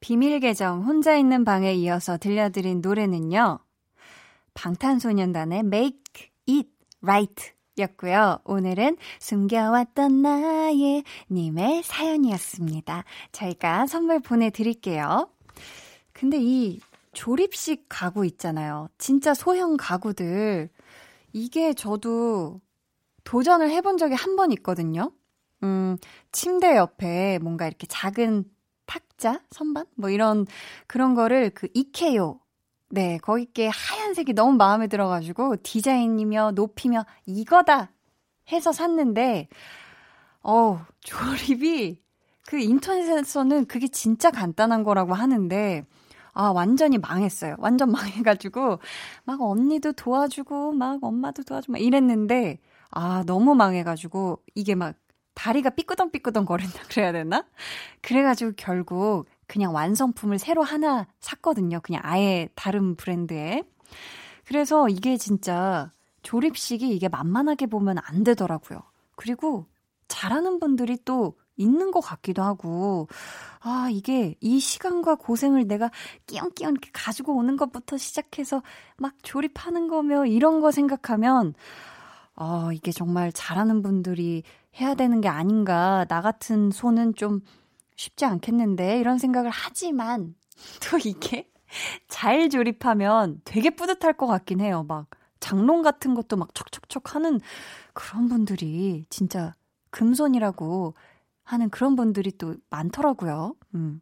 [0.00, 3.60] 비밀 계정 혼자 있는 방에 이어서 들려드린 노래는요.
[4.54, 6.68] 방탄소년단의 Make It
[7.00, 8.40] Right 였고요.
[8.44, 13.04] 오늘은 숨겨왔던 나의 님의 사연이었습니다.
[13.30, 15.28] 저희가 선물 보내드릴게요.
[16.20, 16.78] 근데 이
[17.14, 18.88] 조립식 가구 있잖아요.
[18.98, 20.68] 진짜 소형 가구들.
[21.32, 22.60] 이게 저도
[23.24, 25.12] 도전을 해본 적이 한 번 있거든요.
[25.62, 25.96] 음,
[26.30, 28.44] 침대 옆에 뭔가 이렇게 작은
[28.84, 29.86] 탁자, 선반?
[29.96, 30.46] 뭐 이런,
[30.86, 32.38] 그런 거를 그 이케요.
[32.90, 37.92] 네, 거기께 하얀색이 너무 마음에 들어가지고 디자인이며 높이며 이거다!
[38.52, 39.48] 해서 샀는데,
[40.42, 42.02] 어 조립이
[42.46, 45.86] 그 인터넷에서는 그게 진짜 간단한 거라고 하는데,
[46.32, 47.56] 아, 완전히 망했어요.
[47.58, 48.78] 완전 망해가지고,
[49.24, 52.58] 막 언니도 도와주고, 막 엄마도 도와주고, 막 이랬는데,
[52.90, 54.94] 아, 너무 망해가지고, 이게 막
[55.34, 57.44] 다리가 삐끄덩삐끄덩 거린다 그래야 되나?
[58.02, 61.80] 그래가지고 결국 그냥 완성품을 새로 하나 샀거든요.
[61.80, 63.62] 그냥 아예 다른 브랜드에.
[64.46, 68.82] 그래서 이게 진짜 조립식이 이게 만만하게 보면 안 되더라고요.
[69.16, 69.66] 그리고
[70.08, 73.08] 잘하는 분들이 또 있는 것 같기도 하고,
[73.60, 75.90] 아, 이게 이 시간과 고생을 내가
[76.26, 78.62] 끼얹끼얹 이렇게 가지고 오는 것부터 시작해서
[78.96, 81.54] 막 조립하는 거며 이런 거 생각하면
[82.34, 84.42] 아, 이게 정말 잘하는 분들이
[84.80, 86.06] 해야 되는 게 아닌가.
[86.08, 87.40] 나 같은 손은 좀
[87.96, 90.34] 쉽지 않겠는데 이런 생각을 하지만
[90.90, 91.50] 또 이게
[92.08, 94.84] 잘 조립하면 되게 뿌듯할 것 같긴 해요.
[94.88, 95.06] 막
[95.40, 97.40] 장롱 같은 것도 막 촉촉촉 하는
[97.92, 99.54] 그런 분들이 진짜
[99.90, 100.94] 금손이라고
[101.52, 103.54] 하는 그런 분들이 또 많더라고요.
[103.74, 104.00] 음.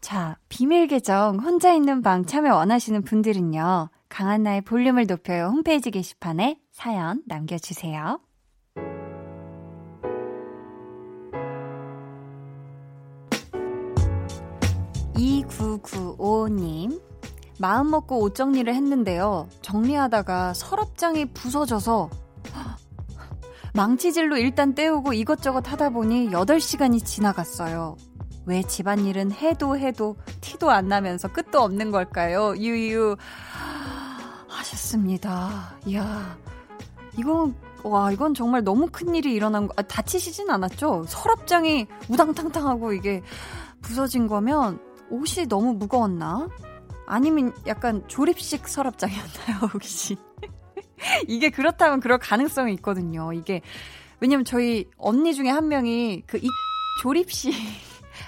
[0.00, 3.90] 자, 비밀 계정 혼자 있는 방 참여 원하시는 분들은요.
[4.08, 8.20] 강한나의 볼륨을 높여요 홈페이지 게시판에 사연 남겨주세요.
[15.14, 17.00] 2995님.
[17.60, 19.48] 마음 먹고 옷 정리를 했는데요.
[19.62, 22.08] 정리하다가 서랍장이 부서져서
[23.74, 27.96] 망치질로 일단 떼우고 이것저것 하다 보니 8시간이 지나갔어요.
[28.46, 32.56] 왜 집안일은 해도 해도 티도 안 나면서 끝도 없는 걸까요?
[32.56, 33.16] 유유.
[34.48, 35.76] 하셨습니다.
[35.86, 36.36] 이야.
[37.16, 41.04] 이건, 와, 이건 정말 너무 큰 일이 일어난 거, 아, 다치시진 않았죠?
[41.06, 43.22] 서랍장이 우당탕탕하고 이게
[43.82, 46.48] 부서진 거면 옷이 너무 무거웠나?
[47.06, 50.16] 아니면 약간 조립식 서랍장이었나요, 혹시?
[51.28, 53.32] 이게 그렇다면 그럴 가능성이 있거든요.
[53.32, 53.60] 이게
[54.20, 56.48] 왜냐면 저희 언니 중에 한 명이 그 이
[57.02, 57.54] 조립식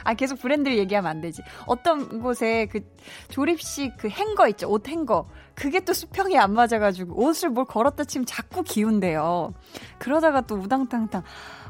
[0.05, 1.43] 아 계속 브랜드를 얘기하면 안 되지.
[1.67, 2.81] 어떤 곳에 그
[3.29, 4.71] 조립식 그 행거 있죠.
[4.71, 5.29] 옷 행거.
[5.55, 9.53] 그게 또 수평이 안 맞아가지고 옷을 뭘 걸었다 치면 자꾸 기운대요.
[9.99, 11.23] 그러다가 또 우당탕탕.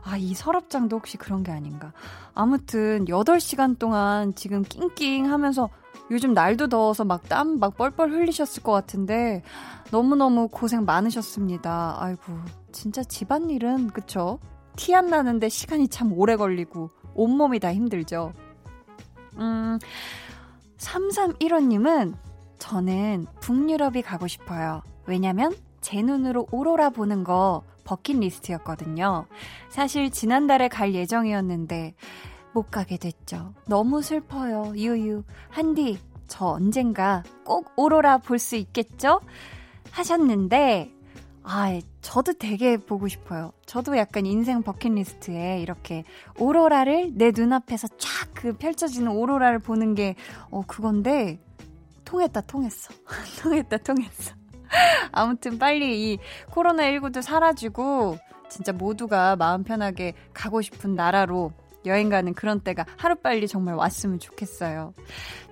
[0.03, 1.93] 아, 이 서랍장도 혹시 그런 게 아닌가.
[2.35, 5.69] 아무튼 8시간 동안 지금 낑낑 하면서
[6.11, 9.43] 요즘 날도 더워서 막 땀막 뻘뻘 흘리셨을 것 같은데
[9.91, 11.97] 너무너무 고생 많으셨습니다.
[12.01, 12.23] 아이고,
[12.73, 14.39] 진짜 집안일은 그쵸?
[14.77, 18.33] 티 안 나는데 시간이 참 오래 걸리고 온몸이 다 힘들죠.
[19.39, 19.79] 음,
[20.79, 22.15] 3315님은
[22.59, 24.83] 저는 북유럽이 가고 싶어요.
[25.07, 29.27] 왜냐면 제 눈으로 오로라 보는 거 버킷리스트였거든요.
[29.69, 31.95] 사실 지난달에 갈 예정이었는데
[32.53, 33.55] 못 가게 됐죠.
[33.67, 34.73] 너무 슬퍼요.
[34.77, 35.23] 유유.
[35.49, 39.21] 한디, 저 언젠가 꼭 오로라 볼 수 있겠죠?
[39.91, 40.93] 하셨는데,
[41.43, 43.53] 아, 저도 되게 보고 싶어요.
[43.67, 46.05] 저도 약간 인생 버킷리스트에 이렇게
[46.39, 50.15] 오로라를 내 눈앞에서 쫙 그 펼쳐지는 오로라를 보는 게,
[50.51, 51.39] 어, 그건데,
[52.07, 52.95] 통했다, 통했어.
[53.43, 54.35] 통했다, 통했어.
[55.13, 56.19] 아무튼 빨리 이
[56.51, 58.17] 코로나19도 사라지고,
[58.49, 61.53] 진짜 모두가 마음 편하게 가고 싶은 나라로
[61.85, 64.95] 여행 가는 그런 때가 하루빨리 정말 왔으면 좋겠어요.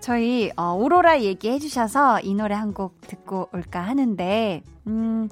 [0.00, 5.28] 저희, 어, 오로라 얘기해 주셔서 이 노래 한 곡 듣고 올까 하는데, 음,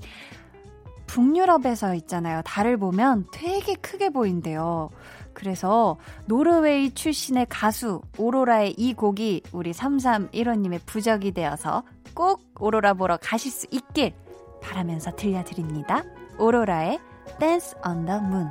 [1.06, 2.42] 북유럽에서 있잖아요.
[2.44, 4.90] 달을 보면 되게 크게 보인대요.
[5.32, 11.82] 그래서 노르웨이 출신의 가수 오로라의 이 곡이 우리 3315님의 부적이 되어서
[12.14, 14.14] 꼭 오로라 보러 가실 수 있길
[14.62, 16.04] 바라면서 들려드립니다.
[16.38, 16.98] 오로라의
[17.38, 18.48] Dance on the Moon.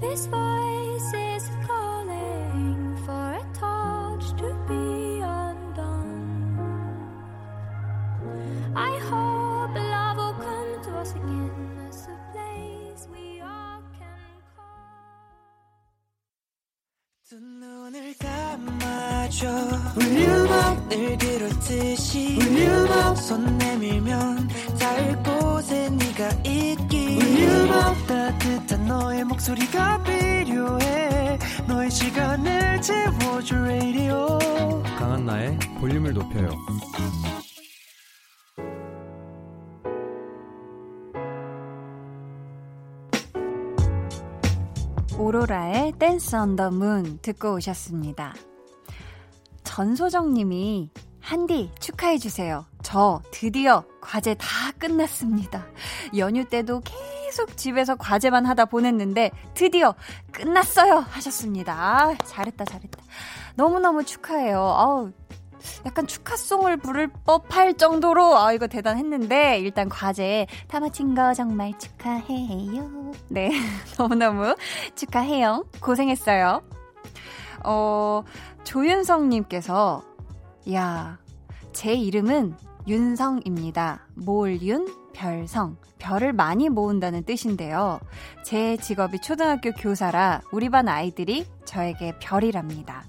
[0.00, 6.54] This voice is calling for a touch to be undone.
[8.76, 11.41] I hope love will come to us again.
[34.98, 36.50] 강한나의 볼륨을 높여요
[45.32, 48.34] 오로라의 댄스 언더 문 듣고 오셨습니다.
[49.64, 52.66] 전소정 님이 한디 축하해 주세요.
[52.82, 54.46] 저 드디어 과제 다
[54.78, 55.64] 끝났습니다.
[56.18, 59.94] 연휴 때도 계속 집에서 과제만 하다 보냈는데 드디어
[60.32, 61.72] 끝났어요 하셨습니다.
[61.72, 63.02] 아, 잘했다 잘했다.
[63.54, 64.58] 너무너무 축하해요.
[64.58, 65.12] 아우
[65.86, 73.12] 약간 축하송을 부를 법할 정도로 아 이거 대단했는데 일단 과제 다 마친 거 정말 축하해요.
[73.28, 73.50] 네
[73.98, 74.54] 너무너무
[74.94, 75.64] 축하해요.
[75.80, 76.62] 고생했어요.
[77.64, 78.22] 어
[78.64, 80.02] 조윤성님께서
[80.72, 81.22] 야
[81.72, 82.54] 제 이름은
[82.86, 84.06] 윤성입니다.
[84.14, 88.00] 몰윤 별성 별을 많이 모은다는 뜻인데요.
[88.44, 93.04] 제 직업이 초등학교 교사라 우리 반 아이들이 저에게 별이랍니다.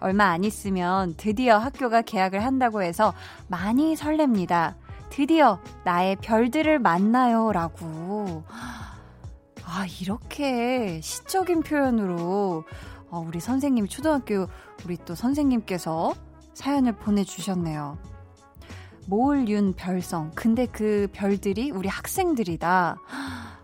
[0.00, 3.14] 얼마 안 있으면 드디어 학교가 개학을 한다고 해서
[3.48, 4.74] 많이 설렙니다.
[5.10, 7.52] 드디어 나의 별들을 만나요.
[7.52, 8.44] 라고.
[9.64, 12.64] 아, 이렇게 시적인 표현으로
[13.10, 14.46] 어, 우리 선생님, 초등학교
[14.84, 16.12] 우리 또 선생님께서
[16.54, 17.98] 사연을 보내주셨네요.
[19.06, 20.32] 모을윤 별성.
[20.34, 22.96] 근데 그 별들이 우리 학생들이다.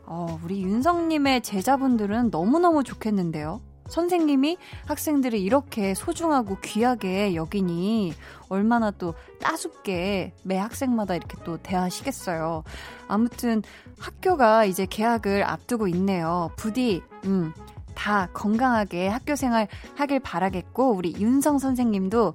[0.07, 3.61] 어, 우리 윤성님의 제자분들은 너무너무 좋겠는데요.
[3.89, 4.57] 선생님이
[4.87, 8.15] 학생들을 이렇게 소중하고 귀하게 여기니
[8.49, 12.65] 얼마나 또 따숩게 매 학생마다 이렇게 또 대하시겠어요.
[13.09, 13.63] 아무튼
[13.99, 16.51] 학교가 이제 개학을 앞두고 있네요.
[16.57, 17.53] 부디, 음,
[17.95, 22.35] 다 건강하게 학교 생활 하길 바라겠고, 우리 윤성 선생님도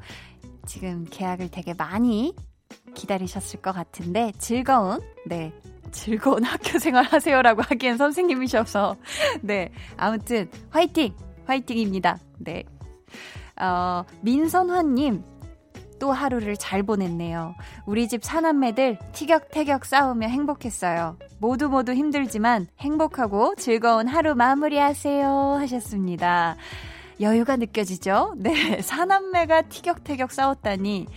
[0.65, 2.35] 지금 개학을 되게 많이
[2.93, 5.51] 기다리셨을 것 같은데, 즐거운, 네,
[5.91, 8.95] 즐거운 학교 생활 하세요라고 하기엔 선생님이셔서,
[9.41, 11.13] 네, 아무튼, 화이팅!
[11.47, 12.19] 화이팅입니다.
[12.39, 12.63] 네.
[13.59, 15.23] 어, 민선화님,
[15.99, 17.55] 또 하루를 잘 보냈네요.
[17.85, 21.17] 우리 집 사남매들 티격태격 싸우며 행복했어요.
[21.39, 25.57] 모두 모두 힘들지만 행복하고 즐거운 하루 마무리하세요.
[25.59, 26.55] 하셨습니다.
[27.19, 28.35] 여유가 느껴지죠?
[28.37, 31.07] 네, 사남매가 티격태격 싸웠다니.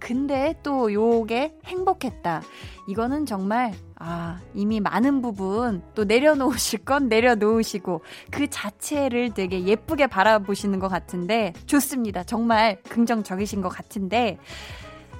[0.00, 2.42] 근데 또 요게 행복했다.
[2.88, 10.78] 이거는 정말, 아, 이미 많은 부분 또 내려놓으실 건 내려놓으시고 그 자체를 되게 예쁘게 바라보시는
[10.78, 12.24] 것 같은데 좋습니다.
[12.24, 14.38] 정말 긍정적이신 것 같은데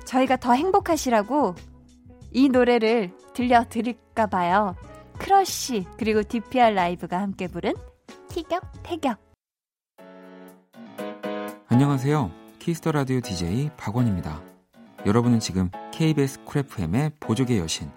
[0.05, 1.55] 저희가 더 행복하시라고
[2.33, 4.75] 이 노래를 들려드릴까 봐요.
[5.19, 7.75] 크러쉬 그리고 DPR 라이브가 함께 부른
[8.29, 9.19] 티격태격.
[11.69, 12.31] 안녕하세요.
[12.59, 14.58] 키스 더 라디오 DJ 박원입니다.
[15.07, 17.91] 여러분은 지금 KBS 쿨 FM의 보조개 여신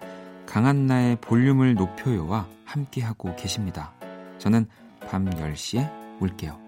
[0.45, 3.93] 강한나의 볼륨을 높여요와 함께하고 계십니다.
[4.37, 4.67] 저는
[5.07, 5.89] 밤 10시에
[6.21, 6.59] 올게요.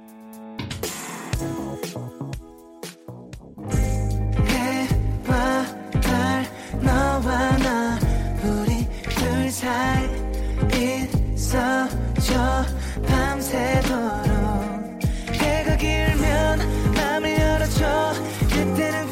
[13.07, 14.99] 밤새도록
[15.33, 16.59] 해가 길면
[16.95, 18.13] 맘을 열어줘
[18.49, 19.11] 그때는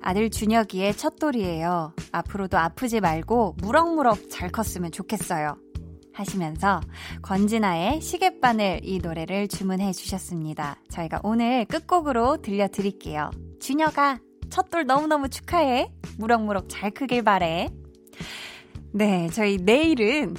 [0.00, 1.94] 아들 준혁이의 첫돌이에요.
[2.12, 5.56] 앞으로도 아프지 말고 무럭무럭 잘 컸으면 좋겠어요.
[6.14, 6.80] 하시면서
[7.22, 10.76] 권진아의 시계바늘 이 노래를 주문해 주셨습니다.
[10.90, 13.30] 저희가 오늘 끝곡으로 들려드릴게요.
[13.60, 14.18] 준혁아,
[14.50, 15.90] 첫돌 너무너무 축하해.
[16.18, 17.70] 무럭무럭 잘 크길 바래.
[18.92, 20.34] 네, 저희 내일은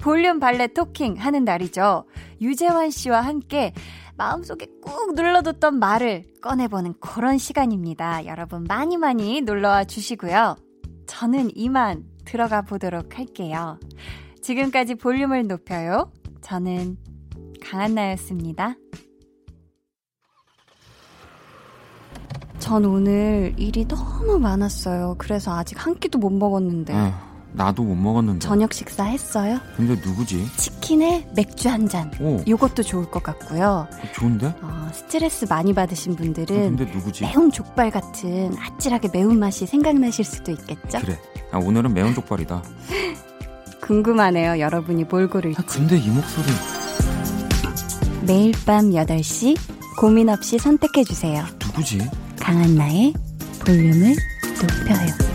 [0.00, 2.04] 볼륨 발레 토킹 하는 날이죠.
[2.40, 3.72] 유재환 씨와 함께
[4.16, 8.26] 마음속에 꾹 눌러뒀던 말을 꺼내보는 그런 시간입니다.
[8.26, 10.56] 여러분 많이 많이 놀러와 주시고요.
[11.06, 13.78] 저는 이만 들어가 보도록 할게요.
[14.42, 16.12] 지금까지 볼륨을 높여요.
[16.40, 16.96] 저는
[17.62, 18.76] 강한나였습니다.
[22.58, 25.16] 전 오늘 일이 너무 많았어요.
[25.18, 26.94] 그래서 아직 한 끼도 못 먹었는데.
[26.94, 27.31] 어.
[27.54, 28.38] 나도 못 먹었는데.
[28.40, 29.60] 저녁 식사 했어요?
[29.76, 30.46] 근데 누구지?
[30.56, 32.10] 치킨에 맥주 한 잔.
[32.20, 32.40] 오.
[32.48, 33.86] 요것도 좋을 것 같고요.
[34.14, 34.54] 좋은데?
[34.62, 37.24] 어, 스트레스 많이 받으신 분들은 어, 근데 누구지?
[37.24, 41.00] 매운 족발 같은 아찔하게 매운 맛이 생각나실 수도 있겠죠?
[41.00, 41.18] 그래.
[41.50, 42.62] 아, 오늘은 매운 족발이다.
[43.82, 44.58] 궁금하네요.
[44.60, 45.60] 여러분이 뭘 고를지.
[45.60, 46.46] 아, 근데 이 목소리.
[48.26, 49.56] 매일 밤 8시
[49.98, 51.44] 고민 없이 선택해 주세요.
[51.60, 51.98] 누구지?
[52.40, 53.12] 강한나의
[53.64, 54.14] 볼륨을
[54.60, 55.31] 높여요.